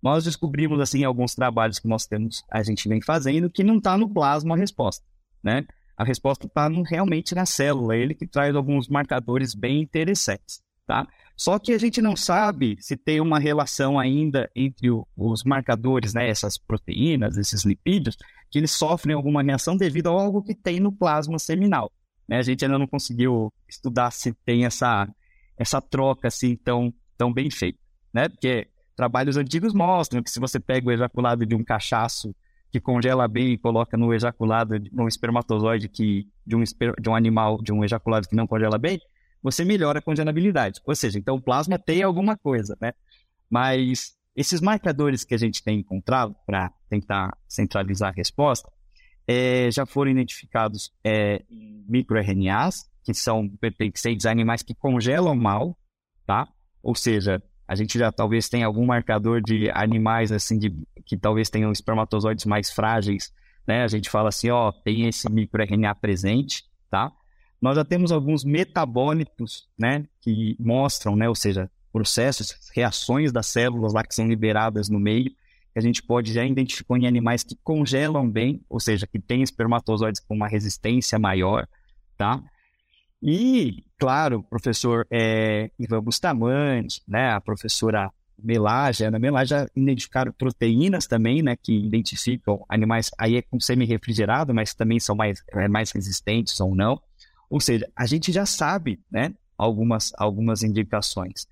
[0.00, 3.98] Nós descobrimos assim alguns trabalhos que nós temos, a gente vem fazendo, que não está
[3.98, 5.04] no plasma a resposta,
[5.42, 5.66] né?
[5.96, 11.08] A resposta está realmente na célula, ele que traz alguns marcadores bem interessantes, tá?
[11.38, 16.12] Só que a gente não sabe se tem uma relação ainda entre o, os marcadores,
[16.12, 18.16] né, essas proteínas, esses lipídios,
[18.50, 21.92] que eles sofrem alguma reação devido a algo que tem no plasma seminal.
[22.28, 22.38] Né?
[22.38, 25.08] A gente ainda não conseguiu estudar se tem essa,
[25.56, 27.78] essa troca assim tão, tão bem feita.
[28.12, 28.28] Né?
[28.28, 28.66] Porque
[28.96, 32.34] trabalhos antigos mostram que se você pega o ejaculado de um cachaço
[32.68, 37.62] que congela bem e coloca no ejaculado, no espermatozoide que, de, um, de um animal,
[37.62, 39.00] de um ejaculado que não congela bem,
[39.42, 40.80] você melhora a congelabilidade.
[40.84, 42.92] Ou seja, então o plasma tem alguma coisa, né?
[43.50, 48.70] Mas esses marcadores que a gente tem encontrado para tentar centralizar a resposta
[49.26, 55.76] é, já foram identificados é, em microRNAs, que são pertencentes a animais que congelam mal,
[56.26, 56.48] tá?
[56.82, 60.74] Ou seja, a gente já talvez tenha algum marcador de animais assim de,
[61.04, 63.32] que talvez tenham espermatozoides mais frágeis,
[63.66, 63.82] né?
[63.82, 67.12] A gente fala assim, ó, tem esse microRNA presente, tá?
[67.60, 73.92] Nós já temos alguns metabólitos, né, que mostram, né, ou seja, processos, reações das células
[73.92, 77.56] lá que são liberadas no meio, que a gente pode já identificar em animais que
[77.62, 81.66] congelam bem, ou seja, que têm espermatozoides com uma resistência maior,
[82.16, 82.42] tá?
[83.20, 90.32] E, claro, o professor é, Ivan Bustamante, né, a professora Melage, Ana Melage já identificaram
[90.32, 95.66] proteínas também, né, que identificam animais, aí é com semi-refrigerado, mas também são mais, é,
[95.66, 97.00] mais resistentes ou não.
[97.50, 101.46] Ou seja, a gente já sabe, né, algumas, algumas indicações.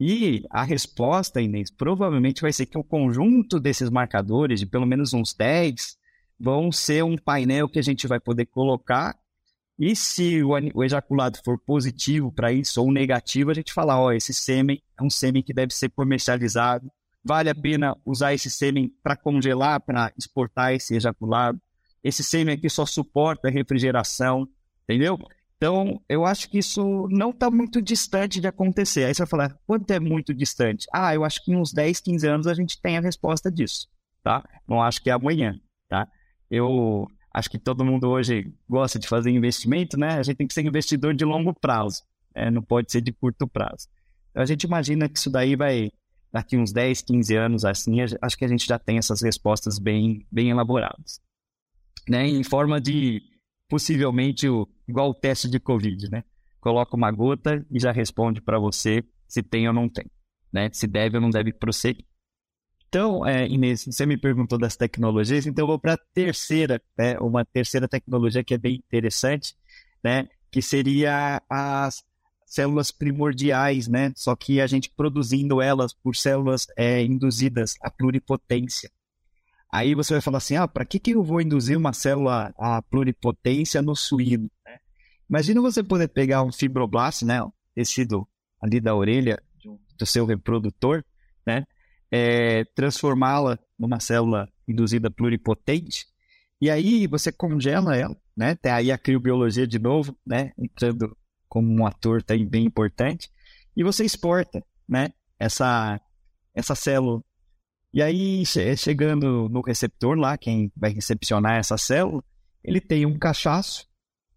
[0.00, 5.12] E a resposta, Inês, provavelmente vai ser que o conjunto desses marcadores, de pelo menos
[5.12, 5.96] uns 10,
[6.40, 9.16] vão ser um painel que a gente vai poder colocar.
[9.78, 14.34] E se o, ejaculado for positivo para isso ou negativo, a gente fala: ó, esse
[14.34, 16.90] sêmen é um sêmen que deve ser comercializado.
[17.24, 21.60] Vale a pena usar esse sêmen para congelar, para exportar esse ejaculado.
[22.02, 24.48] Esse sêmen aqui só suporta refrigeração,
[24.82, 25.16] entendeu?
[25.62, 29.04] Então, eu acho que isso não está muito distante de acontecer.
[29.04, 30.88] Aí você vai falar, quanto é muito distante?
[30.92, 33.86] Ah, eu acho que em uns 10, 15 anos a gente tem a resposta disso,
[34.24, 34.42] tá?
[34.66, 35.54] Não acho que é amanhã,
[35.88, 36.08] tá?
[36.50, 40.18] Eu acho que todo mundo hoje gosta de fazer investimento, né?
[40.18, 42.02] A gente tem que ser investidor de longo prazo,
[42.34, 42.50] né?
[42.50, 43.86] não pode ser de curto prazo.
[44.32, 45.92] Então, a gente imagina que isso daí vai,
[46.32, 50.26] daqui uns 10, 15 anos, assim, acho que a gente já tem essas respostas bem,
[50.28, 51.20] bem elaboradas.
[52.08, 52.26] Né?
[52.26, 53.22] Em forma de
[53.72, 56.22] possivelmente o, igual o teste de Covid, né?
[56.60, 60.04] Coloca uma gota e já responde para você se tem ou não tem,
[60.52, 60.68] né?
[60.74, 62.04] Se deve ou não deve prosseguir.
[62.86, 67.18] Então, é, Inês, você me perguntou das tecnologias, então eu vou para a terceira, né?
[67.18, 69.56] Uma terceira tecnologia que é bem interessante,
[70.04, 70.28] né?
[70.50, 72.04] Que seria as
[72.44, 74.12] células primordiais, né?
[74.14, 78.90] Só que a gente produzindo elas por células é, induzidas à pluripotência.
[79.72, 82.82] Aí você vai falar assim, ah, para que, que eu vou induzir uma célula à
[82.82, 84.50] pluripotência no suíno?
[84.66, 84.78] Né?
[85.30, 87.40] Imagina você poder pegar um fibroblasto, né,
[87.74, 88.28] tecido
[88.60, 89.42] ali da orelha
[89.98, 91.02] do seu reprodutor,
[91.46, 91.64] né,
[92.10, 96.06] é, transformá-la numa célula induzida pluripotente,
[96.60, 101.16] e aí você congela ela, né, tem aí a criobiologia de novo, né, entrando
[101.48, 103.30] como um ator também bem importante,
[103.74, 105.98] e você exporta, né, essa,
[106.54, 107.24] essa célula
[107.92, 108.44] e aí,
[108.76, 112.24] chegando no receptor lá, quem vai recepcionar essa célula,
[112.64, 113.86] ele tem um cachaço,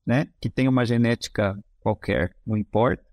[0.06, 3.03] né, que tem uma genética qualquer, não importa.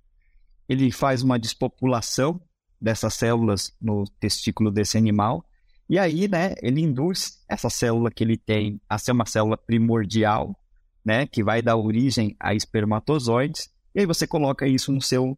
[0.69, 2.41] Ele faz uma despopulação
[2.81, 5.45] dessas células no testículo desse animal,
[5.89, 10.59] e aí, né, ele induz essa célula que ele tem a ser uma célula primordial,
[11.05, 15.37] né, que vai dar origem a espermatozoides, e aí você coloca isso no seu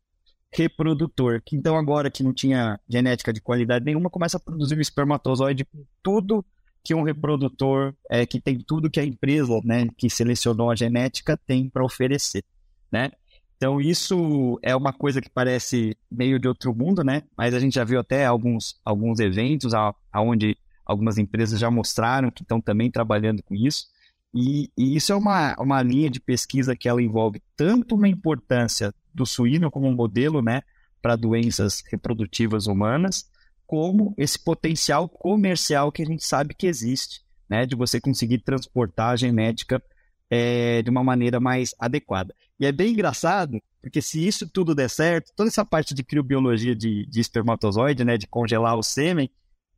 [0.55, 1.43] reprodutor.
[1.45, 5.65] Que então agora que não tinha genética de qualidade nenhuma, começa a produzir o espermatozoide
[5.65, 6.45] com tudo
[6.83, 11.35] que um reprodutor, é, que tem tudo que a empresa, né, que selecionou a genética
[11.47, 12.45] tem para oferecer,
[12.93, 13.11] né?
[13.57, 17.23] Então isso é uma coisa que parece meio de outro mundo, né?
[17.37, 19.73] Mas a gente já viu até alguns, alguns eventos
[20.13, 23.87] aonde algumas empresas já mostraram que estão também trabalhando com isso.
[24.35, 28.93] E, e, isso é uma, uma linha de pesquisa que ela envolve tanto uma importância
[29.15, 30.63] do suíno como um modelo né,
[31.01, 33.31] para doenças reprodutivas humanas,
[33.65, 39.11] como esse potencial comercial que a gente sabe que existe, né, de você conseguir transportar
[39.11, 39.81] a genética
[40.29, 42.35] é, de uma maneira mais adequada.
[42.59, 46.75] E é bem engraçado, porque se isso tudo der certo, toda essa parte de criobiologia
[46.75, 49.31] de, de espermatozoide, né, de congelar o sêmen,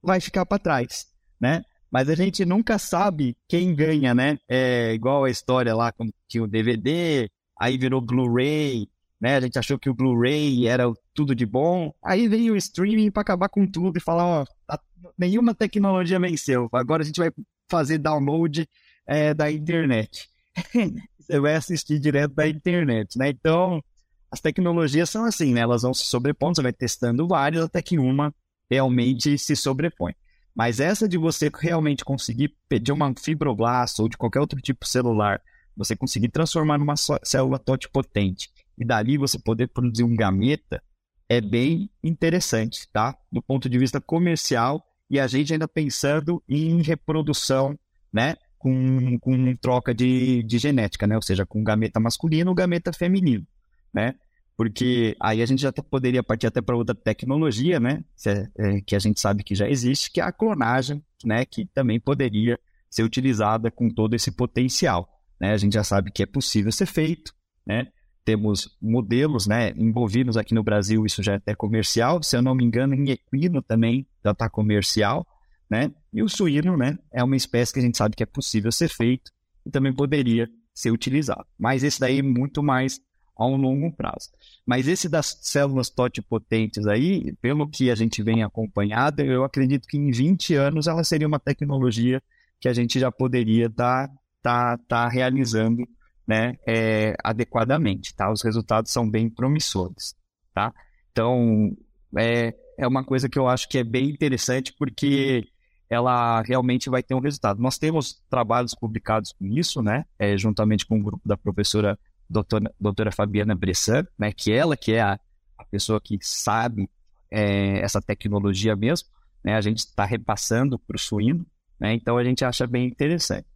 [0.02, 1.06] vai ficar para trás,
[1.38, 1.62] né?
[1.96, 4.38] Mas a gente nunca sabe quem ganha, né?
[4.46, 7.26] É igual a história lá quando tinha o DVD,
[7.58, 8.86] aí virou Blu-ray,
[9.18, 9.36] né?
[9.36, 10.84] A gente achou que o Blu-ray era
[11.14, 11.94] tudo de bom.
[12.04, 14.78] Aí veio o streaming para acabar com tudo e falar, ó, tá,
[15.16, 16.68] nenhuma tecnologia venceu.
[16.70, 17.30] Agora a gente vai
[17.66, 18.68] fazer download
[19.06, 20.28] é, da internet.
[21.18, 23.30] Você vai assistir direto da internet, né?
[23.30, 23.82] Então,
[24.30, 25.62] as tecnologias são assim, né?
[25.62, 28.34] Elas vão se sobrepondo, você vai testando várias até que uma
[28.70, 30.12] realmente se sobrepõe.
[30.56, 35.42] Mas essa de você realmente conseguir pedir uma fibroblasto ou de qualquer outro tipo celular,
[35.76, 38.48] você conseguir transformar numa célula totipotente
[38.78, 40.82] e dali você poder produzir um gameta,
[41.28, 43.14] é bem interessante, tá?
[43.30, 47.78] Do ponto de vista comercial e a gente ainda pensando em reprodução,
[48.10, 48.36] né?
[48.56, 51.16] Com, com troca de, de genética, né?
[51.16, 53.46] Ou seja, com gameta masculino ou gameta feminino,
[53.92, 54.14] né?
[54.56, 58.98] Porque aí a gente já poderia partir até para outra tecnologia, né, é, que a
[58.98, 63.70] gente sabe que já existe, que é a clonagem, né, que também poderia ser utilizada
[63.70, 67.34] com todo esse potencial, né, a gente já sabe que é possível ser feito,
[67.66, 67.88] né,
[68.24, 72.54] temos modelos, né, envolvidos aqui no Brasil, isso já é até comercial, se eu não
[72.54, 75.26] me engano, em equino também já está comercial,
[75.68, 78.72] né, e o suíno, né, é uma espécie que a gente sabe que é possível
[78.72, 79.30] ser feito
[79.66, 83.00] e também poderia ser utilizado, mas esse daí é muito mais
[83.36, 84.30] a um longo prazo.
[84.64, 89.98] Mas esse das células totipotentes aí, pelo que a gente vem acompanhado, eu acredito que
[89.98, 92.22] em 20 anos ela seria uma tecnologia
[92.58, 94.08] que a gente já poderia estar
[94.42, 95.86] tá, tá, tá realizando
[96.26, 98.32] né, é, adequadamente, tá?
[98.32, 100.16] Os resultados são bem promissores,
[100.52, 100.72] tá?
[101.12, 101.76] Então,
[102.16, 105.46] é, é uma coisa que eu acho que é bem interessante porque
[105.88, 107.62] ela realmente vai ter um resultado.
[107.62, 111.98] Nós temos trabalhos publicados com isso, né, é, juntamente com o grupo da professora
[112.28, 115.18] doutora, doutora Fabiana Bressan, né, que ela que é a,
[115.58, 116.88] a pessoa que sabe
[117.30, 119.08] é, essa tecnologia mesmo,
[119.44, 119.54] né?
[119.54, 121.46] A gente está repassando para o suíno,
[121.78, 121.94] né?
[121.94, 123.46] Então a gente acha bem interessante.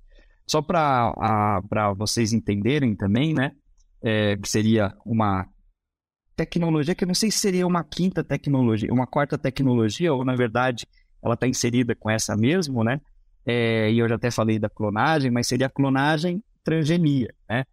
[0.47, 3.53] Só para vocês entenderem também, né?
[4.03, 5.47] É, que seria uma
[6.35, 10.35] tecnologia que eu não sei se seria uma quinta tecnologia, uma quarta tecnologia, ou na
[10.35, 10.87] verdade
[11.23, 13.01] ela está inserida com essa mesmo, né?
[13.45, 17.65] É, e eu já até falei da clonagem, mas seria a clonagem transgenia, né?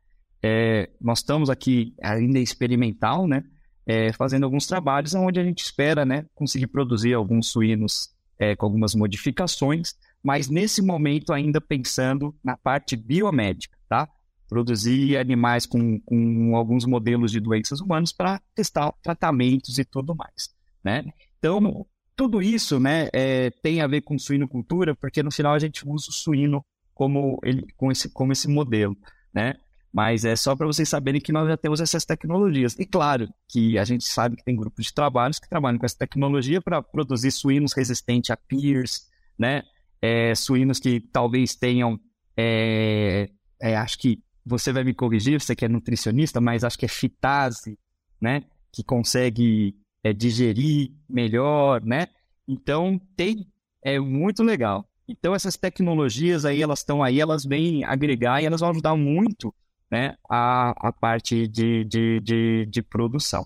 [0.41, 3.43] É, nós estamos aqui ainda experimental, né?
[3.85, 8.65] É, fazendo alguns trabalhos onde a gente espera, né, conseguir produzir alguns suínos é, com
[8.65, 14.09] algumas modificações, mas nesse momento ainda pensando na parte biomédica, tá?
[14.49, 20.49] Produzir animais com, com alguns modelos de doenças humanas para testar tratamentos e tudo mais,
[20.83, 21.05] né?
[21.39, 25.87] Então, tudo isso, né, é, tem a ver com suinocultura, porque no final a gente
[25.87, 28.97] usa o suíno como, ele, com esse, como esse modelo,
[29.33, 29.55] né?
[29.91, 32.77] Mas é só para vocês saberem que nós já temos essas tecnologias.
[32.77, 35.97] E claro que a gente sabe que tem grupos de trabalhos que trabalham com essa
[35.97, 39.07] tecnologia para produzir suínos resistentes a PIRS,
[39.37, 39.63] né?
[40.01, 41.99] É, suínos que talvez tenham,
[42.35, 43.29] é,
[43.59, 46.89] é, acho que você vai me corrigir, você que é nutricionista, mas acho que é
[46.89, 47.77] fitase,
[48.21, 48.43] né?
[48.71, 52.07] Que consegue é, digerir melhor, né?
[52.47, 53.47] Então tem,
[53.83, 54.87] é muito legal.
[55.07, 59.53] Então essas tecnologias aí, elas estão aí, elas vêm agregar e elas vão ajudar muito
[59.89, 63.45] né, a, a parte de, de, de, de produção,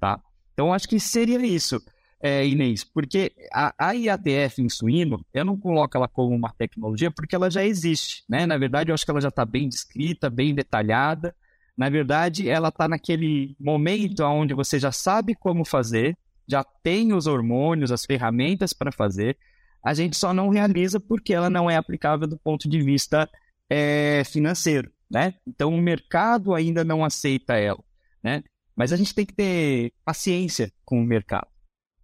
[0.00, 0.20] tá?
[0.52, 1.80] Então, acho que seria isso,
[2.20, 7.10] é, Inês, porque a, a IATF em suíno, eu não coloco ela como uma tecnologia
[7.10, 8.46] porque ela já existe, né?
[8.46, 11.34] Na verdade, eu acho que ela já está bem descrita, bem detalhada.
[11.76, 16.16] Na verdade, ela está naquele momento onde você já sabe como fazer,
[16.46, 19.36] já tem os hormônios, as ferramentas para fazer,
[19.84, 23.28] a gente só não realiza porque ela não é aplicável do ponto de vista
[23.68, 25.34] é, financeiro né?
[25.46, 27.82] Então o mercado ainda não aceita ela,
[28.22, 28.42] né?
[28.74, 31.46] Mas a gente tem que ter paciência com o mercado.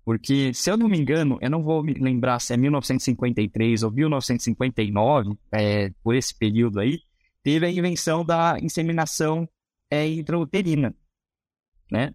[0.04, 3.90] Porque, se eu não me engano, eu não vou me lembrar se é 1953 ou
[3.90, 7.00] 1959, é, por esse período aí,
[7.42, 9.48] teve a invenção da inseminação
[9.90, 10.94] é, intrauterina,
[11.90, 12.14] né?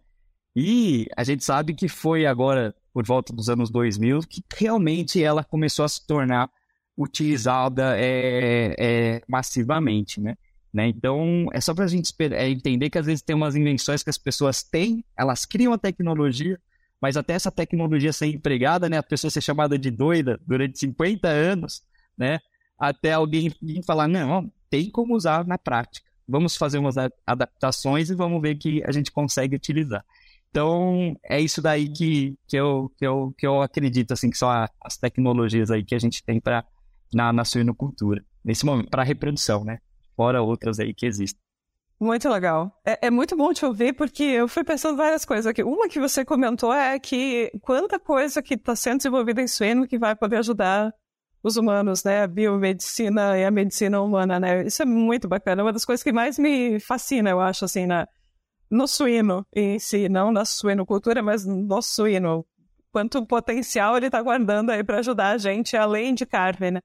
[0.56, 5.44] E a gente sabe que foi agora, por volta dos anos 2000, que realmente ela
[5.44, 6.50] começou a se tornar
[6.98, 10.36] utilizada é, é, massivamente, né?
[10.74, 10.88] Né?
[10.88, 14.10] Então, é só para a gente é entender que às vezes tem umas invenções que
[14.10, 16.60] as pessoas têm, elas criam a tecnologia,
[17.00, 21.28] mas até essa tecnologia ser empregada, né, a pessoa ser chamada de doida durante 50
[21.28, 21.84] anos,
[22.18, 22.40] né,
[22.80, 23.54] até alguém
[23.86, 26.10] falar, não, tem como usar na prática.
[26.28, 26.96] Vamos fazer umas
[27.28, 30.04] adaptações e vamos ver que a gente consegue utilizar.
[30.50, 34.50] Então, é isso daí que, que, eu, que, eu, que eu acredito, assim, que são
[34.50, 36.66] as tecnologias aí que a gente tem para
[37.14, 39.80] na, na suinocultura, nesse momento, para reprodução, né?
[40.16, 41.42] Fora outras aí que existem.
[42.00, 42.78] Muito legal.
[42.86, 45.64] É, é, muito bom te ouvir, porque eu fui pensando várias coisas aqui.
[45.64, 49.98] Uma que você comentou é que quanta coisa que está sendo desenvolvida em suíno que
[49.98, 50.94] vai poder ajudar
[51.42, 52.24] os humanos, né?
[52.24, 54.66] A biomedicina e a medicina humana, né?
[54.66, 55.62] Isso é muito bacana.
[55.62, 58.08] É uma das coisas que mais me fascina, eu acho, assim, na,
[58.70, 60.10] no suíno em si.
[60.10, 62.46] Não na suinocultura, mas no suíno.
[62.92, 66.82] Quanto potencial ele está guardando aí para ajudar a gente, além de carne, né?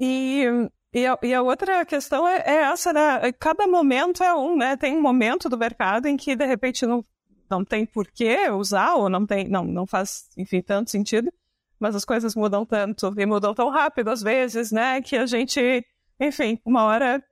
[0.00, 0.44] E
[0.92, 3.32] e a, e a, outra questão é, é, essa, né?
[3.38, 4.76] Cada momento é um, né?
[4.76, 7.02] Tem um momento do mercado em que, de repente, não,
[7.50, 11.32] não tem por que usar, ou não tem, não, não faz, enfim, tanto sentido,
[11.80, 15.00] mas as coisas mudam tanto e mudam tão rápido às vezes, né?
[15.00, 15.84] Que a gente,
[16.20, 17.22] enfim, uma hora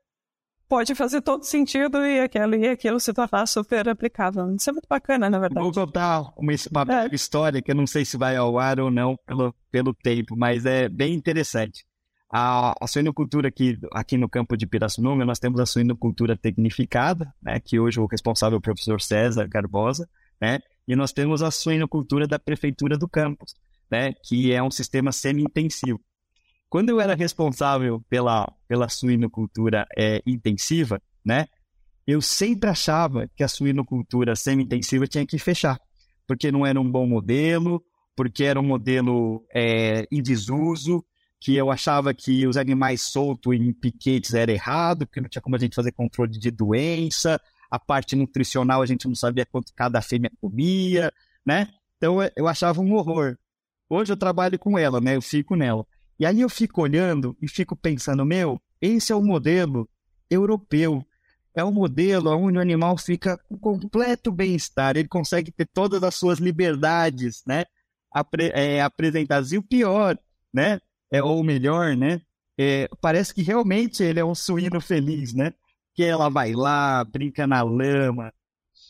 [0.66, 4.54] pode fazer todo sentido e aquilo, e aquilo se tornar super aplicável.
[4.54, 5.64] Isso é muito bacana, na verdade.
[5.64, 7.08] Vou contar uma, uma é.
[7.12, 10.64] história que eu não sei se vai ao ar ou não pelo, pelo tempo, mas
[10.64, 11.84] é bem interessante.
[12.33, 17.59] A, a suinocultura aqui, aqui no campo de Pirassununga, nós temos a suinocultura tecnificada, né,
[17.59, 20.09] que hoje o responsável é o professor César Garbosa,
[20.41, 23.57] né, e nós temos a suinocultura da prefeitura do campus,
[23.91, 26.01] né, que é um sistema semi-intensivo.
[26.68, 31.47] Quando eu era responsável pela, pela suinocultura é, intensiva, né,
[32.07, 35.81] eu sempre achava que a suinocultura semi-intensiva tinha que fechar,
[36.28, 37.85] porque não era um bom modelo,
[38.16, 41.05] porque era um modelo é, em desuso,
[41.41, 45.57] que eu achava que os animais soltos em piquetes era errado, porque não tinha como
[45.57, 50.03] a gente fazer controle de doença, a parte nutricional a gente não sabia quanto cada
[50.03, 51.11] fêmea comia,
[51.47, 51.68] né?
[51.97, 53.38] Então eu achava um horror.
[53.88, 55.16] Hoje eu trabalho com ela, né?
[55.16, 55.86] Eu fico nela.
[56.18, 59.88] E aí eu fico olhando e fico pensando, meu, esse é o modelo
[60.28, 61.05] europeu.
[61.55, 66.14] É um modelo onde o animal fica com completo bem-estar, ele consegue ter todas as
[66.14, 67.64] suas liberdades, né?
[68.12, 69.53] Apre é, apresentadas.
[69.53, 70.18] E o pior,
[70.53, 70.80] né?
[71.11, 72.20] É, ou melhor, né?
[72.58, 75.52] É, parece que realmente ele é um suíno feliz, né?
[75.94, 78.32] Que ela vai lá, brinca na lama,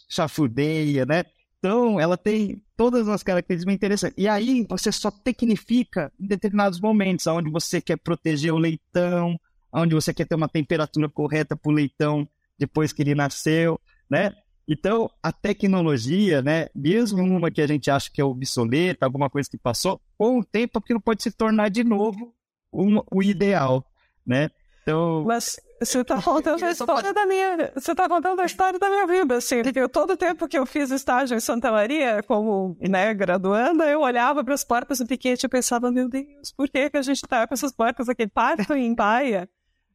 [0.08, 1.24] chafudeia, né?
[1.58, 4.16] Então, ela tem todas as características interessantes.
[4.18, 9.38] E aí, você só tecnifica em determinados momentos, onde você quer proteger o leitão,
[9.72, 14.32] onde você quer ter uma temperatura correta para o leitão depois que ele nasceu, né?
[14.72, 19.50] Então, a tecnologia, né, mesmo uma que a gente acha que é obsoleta, alguma coisa
[19.50, 22.32] que passou, com o tempo aquilo pode se tornar de novo
[22.72, 23.84] um, o ideal,
[24.24, 24.48] né?
[24.80, 25.24] Então...
[25.26, 27.72] Mas você está contando a história da minha.
[27.74, 29.60] Você está contando a história da minha vida, assim.
[29.64, 34.44] Porque todo tempo que eu fiz estágio em Santa Maria, como né, graduanda, eu olhava
[34.44, 37.44] para as portas do piquete e pensava, meu Deus, por que, que a gente está
[37.44, 38.24] com essas portas aqui?
[38.28, 39.48] Parto em baia.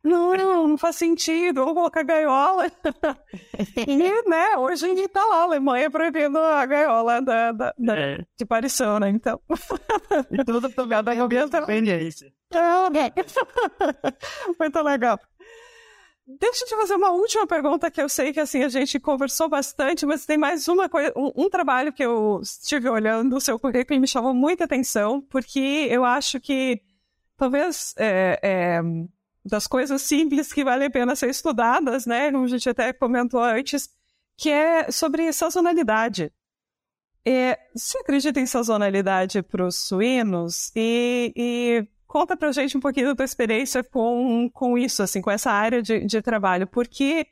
[0.06, 1.62] Não, não, não faz sentido.
[1.62, 2.68] Vamos colocar gaiola.
[3.88, 7.98] e, né, hoje a gente tá lá, a Alemanha proibindo a gaiola da, da, da
[7.98, 8.26] é.
[8.38, 9.10] de parição, né?
[9.10, 9.42] Então.
[10.30, 11.50] e tudo tomado em ambiente.
[14.60, 15.20] Muito legal.
[16.28, 19.48] Deixa eu te fazer uma última pergunta que eu sei que assim a gente conversou
[19.48, 23.60] bastante, mas tem mais uma coisa, um, um, trabalho que eu estive olhando o seu
[23.60, 26.82] currículo e me chamou muita atenção, porque eu acho que
[27.38, 28.82] talvez é, é,
[29.46, 32.32] das coisas simples que vale a pena ser estudadas, né?
[32.32, 33.90] Como a gente até comentou antes,
[34.36, 36.32] que é sobre sazonalidade.
[37.76, 40.72] Você acredita em sazonalidade para os suínos?
[40.76, 45.32] E, e conta pra gente um pouquinho da tua experiência com, com isso, assim, com
[45.32, 47.28] essa área de, de trabalho, porque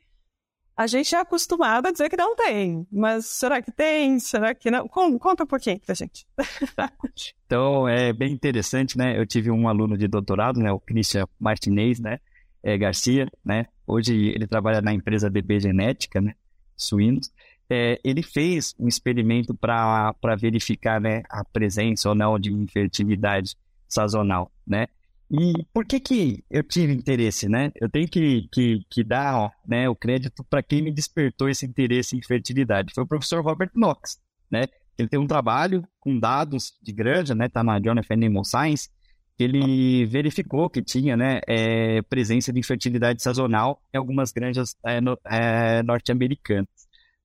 [0.76, 4.18] a gente é acostumado a dizer que não tem, mas será que tem?
[4.18, 4.88] Será que não?
[4.88, 6.26] Conta um pouquinho pra gente.
[7.46, 9.18] então, é bem interessante, né?
[9.18, 10.72] Eu tive um aluno de doutorado, né?
[10.72, 12.18] O Christian Martinez, né?
[12.62, 13.66] É, Garcia, né?
[13.86, 16.34] Hoje ele trabalha na empresa DB Genética, né?
[16.76, 17.32] Suínos.
[17.70, 23.56] É, ele fez um experimento para verificar né, a presença ou não de infertilidade
[23.88, 24.88] sazonal, né?
[25.36, 27.72] E por que que eu tive interesse, né?
[27.80, 31.66] Eu tenho que, que, que dar ó, né, o crédito para quem me despertou esse
[31.66, 32.94] interesse em fertilidade.
[32.94, 34.66] Foi o professor Robert Knox, né?
[34.96, 37.48] Ele tem um trabalho com dados de granja, né?
[37.48, 38.12] Tá na John F.
[38.12, 38.88] Animal Science.
[39.36, 45.18] Ele verificou que tinha, né, é, presença de infertilidade sazonal em algumas granjas é, no,
[45.26, 46.68] é, norte-americanas,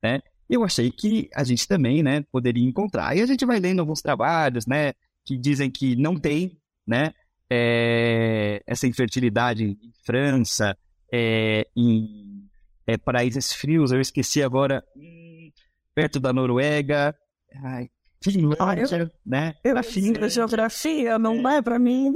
[0.01, 0.20] né?
[0.49, 3.16] Eu achei que a gente também, né, poderia encontrar.
[3.16, 4.93] E a gente vai lendo alguns trabalhos, né,
[5.24, 6.57] que dizem que não tem,
[6.88, 7.14] né,
[7.50, 10.78] é, essa infertilidade em França,
[11.12, 12.47] é, em
[12.86, 14.84] é, países frios, eu esqueci agora,
[15.95, 17.16] perto da Noruega,
[17.64, 17.89] ai,
[18.22, 19.56] Finlândia, né?
[19.64, 20.30] Eu na Finlândia.
[20.30, 22.14] geografia, não é, é para mim.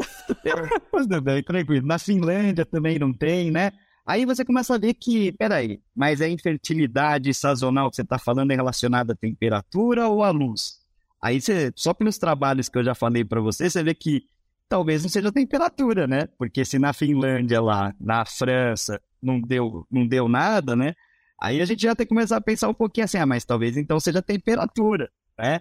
[1.24, 1.88] Bem, tranquilo.
[1.88, 3.72] Na Finlândia também não tem, né?
[4.06, 8.52] Aí você começa a ver que, peraí, mas a infertilidade sazonal que você está falando
[8.52, 10.80] é relacionada à temperatura ou à luz?
[11.22, 14.26] Aí você, só pelos trabalhos que eu já falei para você, você vê que
[14.68, 16.28] talvez não seja a temperatura, né?
[16.38, 20.94] Porque se na Finlândia lá, na França, não deu, não deu nada, né?
[21.42, 23.76] Aí a gente já tem que começar a pensar um pouquinho assim, ah, mas talvez
[23.78, 25.60] então seja a temperatura, né?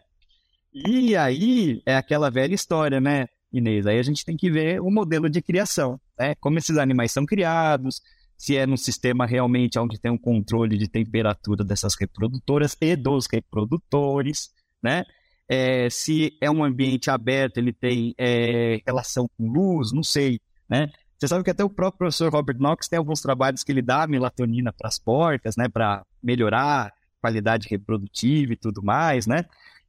[0.72, 3.86] E aí é aquela velha história, né, Inês?
[3.86, 6.34] Aí a gente tem que ver o modelo de criação, né?
[6.36, 8.00] Como esses animais são criados,
[8.38, 13.26] se é num sistema realmente onde tem um controle de temperatura dessas reprodutoras e dos
[13.30, 14.50] reprodutores,
[14.82, 15.04] né?
[15.48, 20.90] É, se é um ambiente aberto, ele tem é, relação com luz, não sei, né?
[21.18, 24.06] Você sabe que até o próprio professor Robert Knox tem alguns trabalhos que ele dá
[24.08, 29.44] melatonina para as porcas, né, para melhorar a qualidade reprodutiva e tudo mais, né?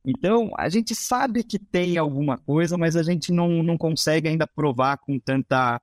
[0.06, 4.46] Então, a gente sabe que tem alguma coisa, mas a gente não, não consegue ainda
[4.46, 5.82] provar com tanta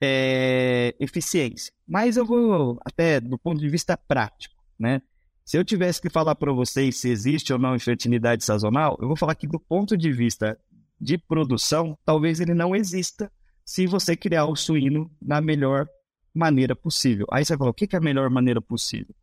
[0.00, 1.72] é, eficiência.
[1.86, 5.02] Mas eu vou, até do ponto de vista prático, né?
[5.48, 9.16] Se eu tivesse que falar para vocês se existe ou não infertilidade sazonal, eu vou
[9.16, 10.60] falar que do ponto de vista
[11.00, 13.32] de produção, talvez ele não exista
[13.64, 15.88] se você criar o suíno na melhor
[16.34, 17.26] maneira possível.
[17.32, 19.14] Aí você fala, o que é a melhor maneira possível?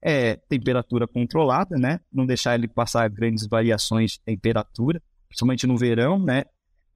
[0.00, 2.00] É temperatura controlada, né?
[2.10, 6.44] Não deixar ele passar grandes variações de temperatura, principalmente no verão, né?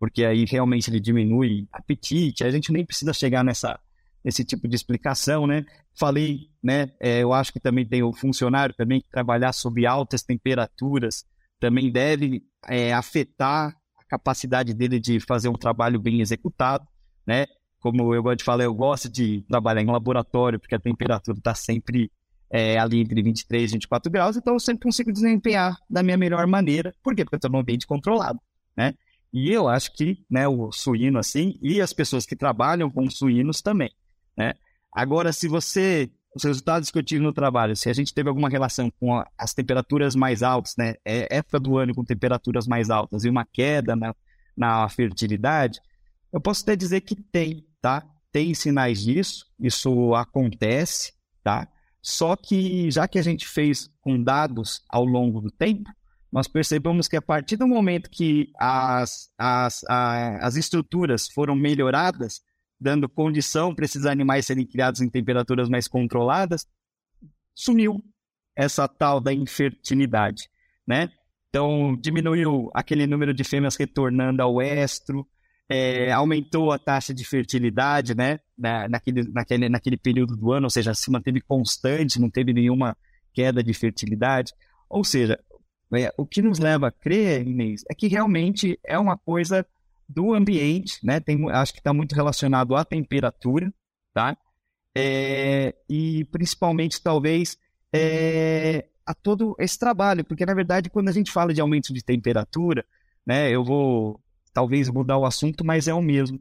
[0.01, 2.43] Porque aí realmente ele diminui apetite.
[2.43, 3.79] A gente nem precisa chegar nessa
[4.29, 5.65] esse tipo de explicação, né?
[5.99, 6.93] Falei, né?
[7.01, 11.25] É, eu acho que também tem o funcionário também que trabalhar sob altas temperaturas
[11.59, 16.87] também deve é, afetar a capacidade dele de fazer um trabalho bem executado,
[17.27, 17.47] né?
[17.81, 21.55] Como eu gosto de falar, eu gosto de trabalhar em laboratório porque a temperatura está
[21.55, 22.13] sempre
[22.51, 26.47] é, ali entre 23 e 24 graus, então eu sempre consigo desempenhar da minha melhor
[26.47, 26.95] maneira.
[27.03, 27.25] Por quê?
[27.25, 28.39] Porque eu estou num ambiente controlado,
[28.77, 28.95] né?
[29.33, 33.61] E eu acho que né, o suíno, assim, e as pessoas que trabalham com suínos
[33.61, 33.91] também.
[34.39, 34.55] Né?
[34.93, 38.49] Agora, se você, os resultados que eu tive no trabalho, se a gente teve alguma
[38.49, 43.25] relação com as temperaturas mais altas, né, é época do ano com temperaturas mais altas
[43.25, 44.15] e uma queda na,
[44.57, 45.81] na fertilidade,
[46.33, 48.07] eu posso até dizer que tem, tá?
[48.31, 51.13] Tem sinais disso, isso acontece,
[51.43, 51.67] tá?
[52.01, 55.91] Só que já que a gente fez com dados ao longo do tempo,
[56.31, 62.43] nós percebemos que a partir do momento que as, as, a, as estruturas foram melhoradas,
[62.81, 66.67] dando condição para esses animais serem criados em temperaturas mais controladas,
[67.55, 68.03] sumiu
[68.55, 70.49] essa tal da infertilidade,
[70.87, 71.11] né?
[71.49, 75.27] Então, diminuiu aquele número de fêmeas retornando ao estro,
[75.69, 78.39] é, aumentou a taxa de fertilidade, né?
[78.57, 82.97] Na, naquele, naquele, naquele período do ano, ou seja, se manteve constante, não teve nenhuma
[83.33, 84.53] queda de fertilidade.
[84.89, 85.39] Ou seja,
[85.95, 89.67] é, o que nos leva a crer, Inês, é que realmente é uma coisa
[90.09, 91.21] do ambiente, né?
[91.21, 93.73] Tem, acho que está muito relacionado à temperatura,
[94.15, 94.37] tá?
[94.97, 97.59] É, e principalmente, talvez,
[97.93, 102.03] é, a todo esse trabalho, porque na verdade, quando a gente fala de aumento de
[102.03, 102.85] temperatura,
[103.27, 103.51] né?
[103.51, 104.21] Eu vou
[104.55, 106.41] talvez mudar o assunto, mas é o mesmo.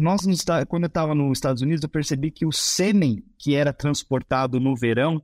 [0.00, 0.22] Nós,
[0.68, 4.76] quando eu estava nos Estados Unidos, eu percebi que o sêmen que era transportado no
[4.76, 5.22] verão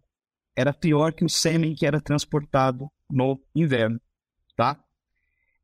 [0.57, 4.01] era pior que o sêmen que era transportado no inverno,
[4.57, 4.83] tá?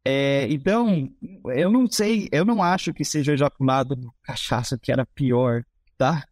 [0.04, 1.10] É, então,
[1.54, 5.64] eu não sei, eu não acho que seja ejaculado do cachaça que era pior,
[5.96, 6.24] tá?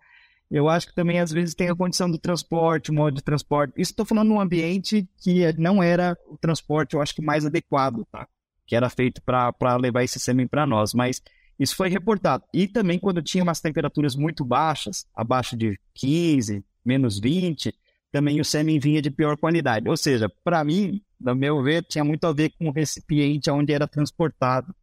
[0.51, 3.75] Eu acho que também às vezes tem a condição do transporte, o modo de transporte.
[3.77, 8.07] Isso estou falando num ambiente que não era o transporte, eu acho que mais adequado,
[8.11, 8.27] tá?
[8.67, 11.21] Que era feito para levar esse sêmen para nós, mas
[11.59, 12.45] isso foi reportado.
[12.55, 17.75] E também quando tinha umas temperaturas muito baixas, abaixo de 15, menos 20,
[18.13, 19.89] também o sêmen vinha de pior qualidade.
[19.89, 23.73] Ou seja, para mim, no meu ver, tinha muito a ver com o recipiente onde
[23.73, 24.75] era transportado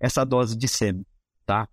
[0.00, 1.06] essa dose de sêmen,
[1.46, 1.68] tá?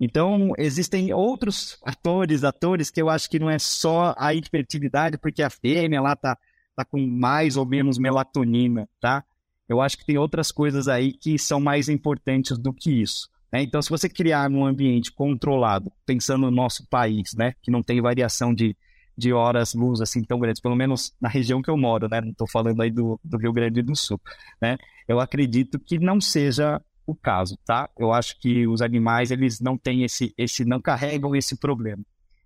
[0.00, 5.42] Então, existem outros atores, atores que eu acho que não é só a infertilidade, porque
[5.42, 6.36] a fêmea lá tá,
[6.74, 9.24] tá com mais ou menos melatonina, tá?
[9.68, 13.28] Eu acho que tem outras coisas aí que são mais importantes do que isso.
[13.52, 13.62] Né?
[13.62, 18.00] Então, se você criar um ambiente controlado, pensando no nosso país, né, que não tem
[18.00, 18.76] variação de,
[19.16, 22.20] de horas luz assim tão grandes, pelo menos na região que eu moro, né?
[22.20, 24.20] Não estou falando aí do, do Rio Grande do Sul,
[24.60, 24.76] né?
[25.06, 27.88] Eu acredito que não seja o caso, tá?
[27.98, 32.02] Eu acho que os animais eles não têm esse, esse não carregam esse problema.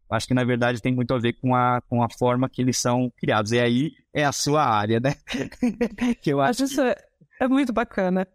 [0.09, 2.63] Eu acho que na verdade tem muito a ver com a, com a forma que
[2.63, 3.53] eles são criados.
[3.53, 5.15] E aí é a sua área, né?
[6.23, 6.65] que eu acho.
[6.65, 7.45] Isso que...
[7.45, 8.27] é muito bacana.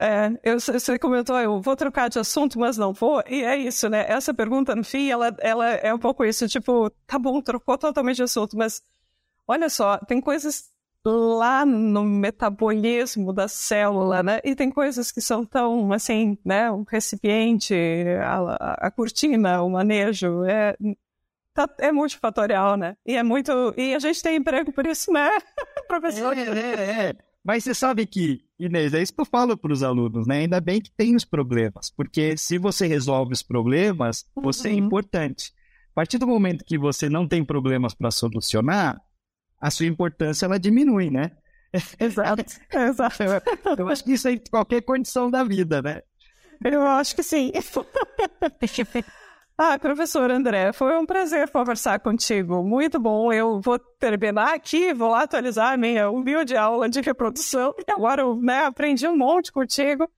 [0.00, 3.22] É, eu, você comentou, eu vou trocar de assunto, mas não vou.
[3.28, 4.06] E é isso, né?
[4.08, 8.16] Essa pergunta, no fim, ela, ela é um pouco isso, tipo, tá bom, trocou totalmente
[8.16, 8.80] de assunto, mas
[9.46, 10.70] olha só, tem coisas
[11.04, 14.40] lá no metabolismo da célula, né?
[14.44, 16.70] E tem coisas que são tão, assim, né?
[16.70, 17.74] O recipiente,
[18.22, 20.76] a, a cortina, o manejo, é,
[21.52, 22.96] tá, é multifatorial, né?
[23.04, 23.74] E é muito...
[23.76, 25.30] E a gente tem emprego por isso, né,
[25.88, 26.36] professor?
[26.36, 27.27] É, é, é.
[27.48, 30.40] Mas você sabe que, Inês, é isso que eu falo para os alunos, né?
[30.40, 34.76] Ainda bem que tem os problemas, porque se você resolve os problemas, você é uhum.
[34.76, 35.54] é importante.
[35.92, 39.00] A partir do momento que você não tem problemas para solucionar,
[39.58, 41.30] a sua importância ela diminui, né?
[41.98, 43.22] Exato, exato.
[43.22, 46.02] Eu, eu acho que isso é em qualquer condição da vida, né?
[46.62, 47.50] Eu acho que sim.
[49.60, 52.62] Ah, professor André, foi um prazer conversar contigo.
[52.62, 53.32] Muito bom.
[53.32, 57.74] Eu vou terminar aqui, vou lá atualizar a minha humilde aula de reprodução.
[57.90, 60.08] Agora eu né, aprendi um monte contigo.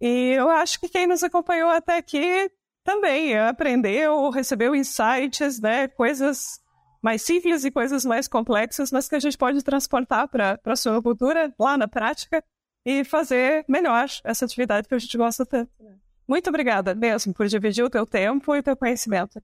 [0.00, 2.50] E eu acho que quem nos acompanhou até aqui
[2.82, 6.58] também aprendeu, recebeu insights, né, coisas
[7.02, 11.02] mais simples e coisas mais complexas, mas que a gente pode transportar para a sua
[11.02, 12.42] cultura lá na prática
[12.82, 15.70] e fazer melhor essa atividade que a gente gosta tanto.
[16.26, 19.40] Muito obrigada mesmo por dividir o teu tempo e o teu conhecimento.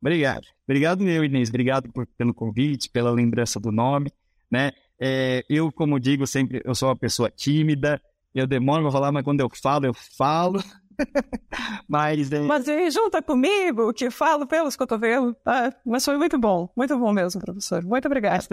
[0.00, 0.46] Obrigado.
[0.66, 1.48] Obrigado meu, Inês.
[1.48, 4.12] Obrigado por, pelo convite, pela lembrança do nome.
[4.50, 4.72] Né?
[5.00, 8.00] É, eu, como digo sempre, eu sou uma pessoa tímida,
[8.34, 10.62] eu demoro para falar, mas quando eu falo, eu falo.
[11.88, 12.40] mas, é...
[12.40, 15.34] mas junta comigo, que falo pelos cotovelos.
[15.42, 15.74] Tá?
[15.84, 17.82] Mas foi muito bom, muito bom mesmo, professor.
[17.84, 18.46] Muito obrigado.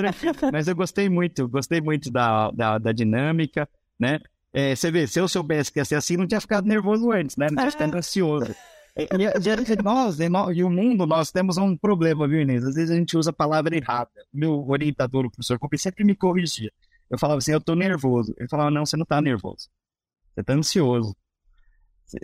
[0.51, 3.67] Mas eu gostei muito, gostei muito da, da, da dinâmica,
[3.99, 4.19] né?
[4.53, 7.37] É, você vê, se eu soubesse que ia ser assim, não tinha ficado nervoso antes,
[7.37, 7.47] né?
[7.49, 8.55] Não tinha ficado ansioso.
[8.95, 12.65] É, e, nós, e o mundo, nós temos um problema, viu, Inês?
[12.65, 14.09] Às vezes a gente usa a palavra errada.
[14.33, 16.69] Meu orientador, o professor Copi, sempre me corrigia.
[17.09, 18.33] Eu falava assim, eu tô nervoso.
[18.37, 19.69] Ele falava, não, você não tá nervoso.
[20.33, 21.15] Você tá ansioso.
[22.03, 22.19] Você...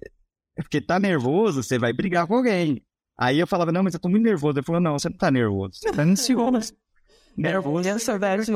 [0.55, 2.83] Porque tá nervoso, você vai brigar com alguém.
[3.17, 4.57] Aí eu falava, não, mas eu tô muito nervoso.
[4.57, 5.75] Ele falou, não, você não tá nervoso.
[5.75, 6.73] Você tá ansioso.
[7.37, 7.87] nervoso.
[7.87, 8.51] Essa verdade,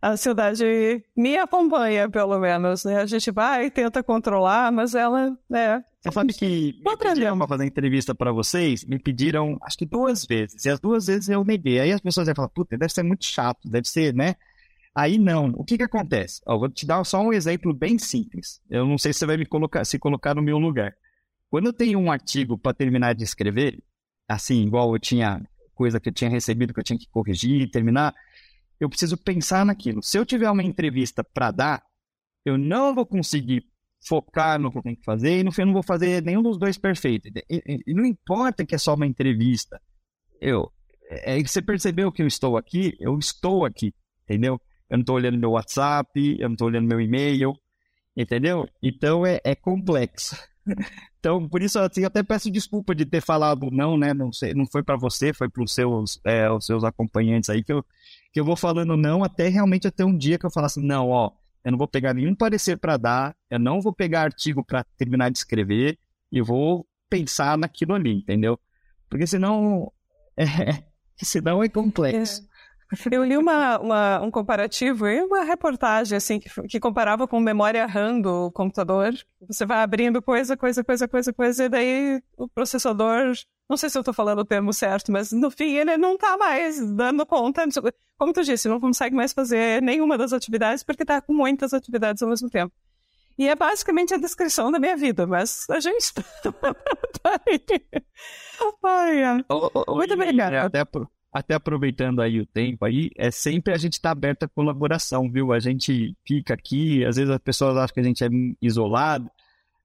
[0.00, 3.00] a ansiedade me acompanha, pelo menos, né?
[3.00, 5.82] A gente vai, tenta controlar, mas ela, né?
[6.00, 10.24] Você sabe que me pediram pra fazer entrevista para vocês, me pediram, acho que duas
[10.24, 11.80] vezes, e as duas vezes eu neguei.
[11.80, 14.34] Aí as pessoas iam falar, puta, deve ser muito chato, deve ser, né?
[14.94, 15.50] Aí não.
[15.56, 16.40] O que que acontece?
[16.46, 18.62] Ó, vou te dar só um exemplo bem simples.
[18.70, 20.94] Eu não sei se você vai me colocar, se colocar no meu lugar.
[21.50, 23.82] Quando eu tenho um artigo para terminar de escrever,
[24.28, 25.42] assim, igual eu tinha
[25.74, 28.14] coisa que eu tinha recebido que eu tinha que corrigir, terminar,
[28.80, 30.02] eu preciso pensar naquilo.
[30.02, 31.82] Se eu tiver uma entrevista para dar,
[32.44, 33.66] eu não vou conseguir
[34.06, 36.42] focar no que eu tenho que fazer e no fim eu não vou fazer nenhum
[36.42, 37.28] dos dois perfeito.
[37.28, 39.80] E, e, e não importa que é só uma entrevista.
[40.40, 40.70] Eu,
[41.08, 42.96] é, é você percebeu que eu estou aqui?
[43.00, 43.92] Eu estou aqui,
[44.24, 44.60] entendeu?
[44.88, 47.52] Eu não estou olhando meu WhatsApp, eu não estou olhando meu e-mail,
[48.16, 48.68] entendeu?
[48.82, 50.36] Então é, é complexo.
[51.18, 54.14] Então, por isso, assim, eu até peço desculpa de ter falado não, né?
[54.14, 57.64] Não, sei, não foi para você, foi para os seus, é, os seus acompanhantes aí
[57.64, 57.84] que eu,
[58.36, 61.08] que eu vou falando não até realmente até um dia que eu falasse, assim, não,
[61.08, 61.32] ó,
[61.64, 65.30] eu não vou pegar nenhum parecer para dar, eu não vou pegar artigo para terminar
[65.30, 65.98] de escrever,
[66.30, 68.60] e vou pensar naquilo ali, entendeu?
[69.08, 69.90] Porque senão,
[70.36, 70.84] é,
[71.16, 72.42] senão é complexo.
[72.42, 73.08] É.
[73.10, 77.86] Eu li uma, uma, um comparativo e uma reportagem assim que, que, comparava com memória
[77.86, 79.14] RAM do computador.
[79.48, 83.32] Você vai abrindo coisa, coisa, coisa, coisa, coisa, e daí o processador,
[83.68, 86.36] não sei se eu estou falando o termo certo, mas no fim ele não está
[86.36, 87.64] mais dando conta.
[88.18, 92.22] Como tu disse, não consegue mais fazer nenhuma das atividades porque está com muitas atividades
[92.22, 92.72] ao mesmo tempo.
[93.38, 96.22] E é basicamente a descrição da minha vida, mas a gente está
[97.46, 97.60] aí.
[98.82, 99.44] Ai,
[99.88, 100.62] Muito obrigada.
[100.62, 104.44] Até por até aproveitando aí o tempo aí, é sempre a gente estar tá aberto
[104.44, 105.52] à colaboração, viu?
[105.52, 108.28] A gente fica aqui, às vezes as pessoas acham que a gente é
[108.62, 109.30] isolado.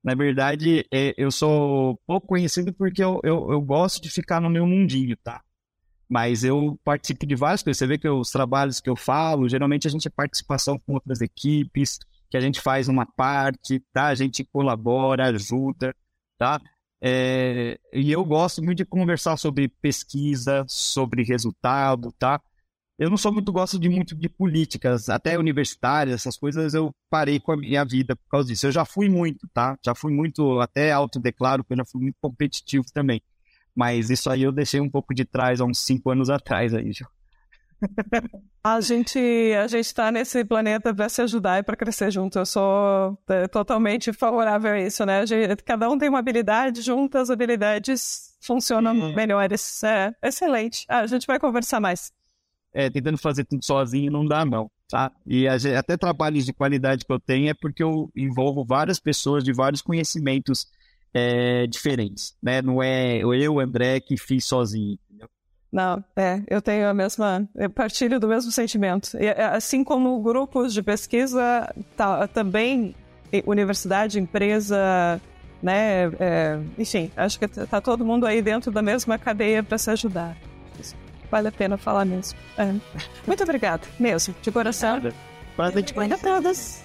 [0.04, 4.49] Na verdade, é, eu sou pouco conhecido porque eu, eu, eu, gosto de ficar no
[4.49, 5.41] meu mundinho, tá?
[6.10, 7.78] Mas eu participo de várias coisas.
[7.78, 11.22] Você vê que os trabalhos que eu falo, geralmente a gente é participação com outras
[11.22, 11.99] equipes,
[12.30, 14.08] que a gente faz uma parte, tá?
[14.08, 15.95] A gente colabora, ajuda,
[16.38, 16.60] tá?
[16.99, 22.41] É, e eu gosto muito de conversar sobre pesquisa, sobre resultado, tá?
[23.02, 27.39] Eu não sou muito gosto de muito de políticas, até universitárias, essas coisas eu parei
[27.39, 28.68] com a minha vida por causa disso.
[28.68, 29.76] Eu já fui muito, tá?
[29.84, 33.20] Já fui muito, até autodeclaro que eu já fui muito competitivo também.
[33.76, 36.91] Mas isso aí eu deixei um pouco de trás há uns cinco anos atrás aí,
[36.93, 37.08] já.
[38.64, 39.18] A gente
[39.60, 42.38] a gente está nesse planeta para se ajudar e para crescer junto.
[42.38, 45.26] Eu sou é, totalmente favorável a isso, né?
[45.26, 49.16] Gente, cada um tem uma habilidade, juntas as habilidades funcionam uhum.
[49.16, 49.84] melhores.
[49.84, 50.86] É excelente.
[50.88, 52.14] Ah, a gente vai conversar mais.
[52.74, 55.11] É, tentando fazer tudo sozinho não dá não, tá?
[55.28, 59.51] E até trabalhos de qualidade que eu tenho é porque eu envolvo várias pessoas de
[59.51, 60.67] vários conhecimentos
[61.13, 62.61] é, diferentes, né?
[62.61, 64.97] Não é eu, André, que fiz sozinho.
[65.72, 69.17] Não, é, eu tenho a mesma, eu partilho do mesmo sentimento.
[69.17, 72.93] E, é, assim como grupos de pesquisa, tá, também
[73.45, 75.22] universidade, empresa,
[75.63, 79.89] né, é, enfim, acho que tá todo mundo aí dentro da mesma cadeia para se
[79.89, 80.36] ajudar.
[81.32, 82.38] Vale a pena falar mesmo.
[82.58, 82.76] É.
[83.26, 85.02] Muito obrigada, mesmo, de coração.
[85.56, 86.84] Prazer de conhecer todas.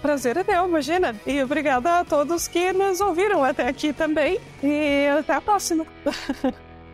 [0.00, 1.14] Prazer é meu, imagina.
[1.26, 4.40] E obrigada a todos que nos ouviram até aqui também.
[4.62, 5.84] E até a próxima.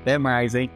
[0.02, 0.70] Até mais, hein?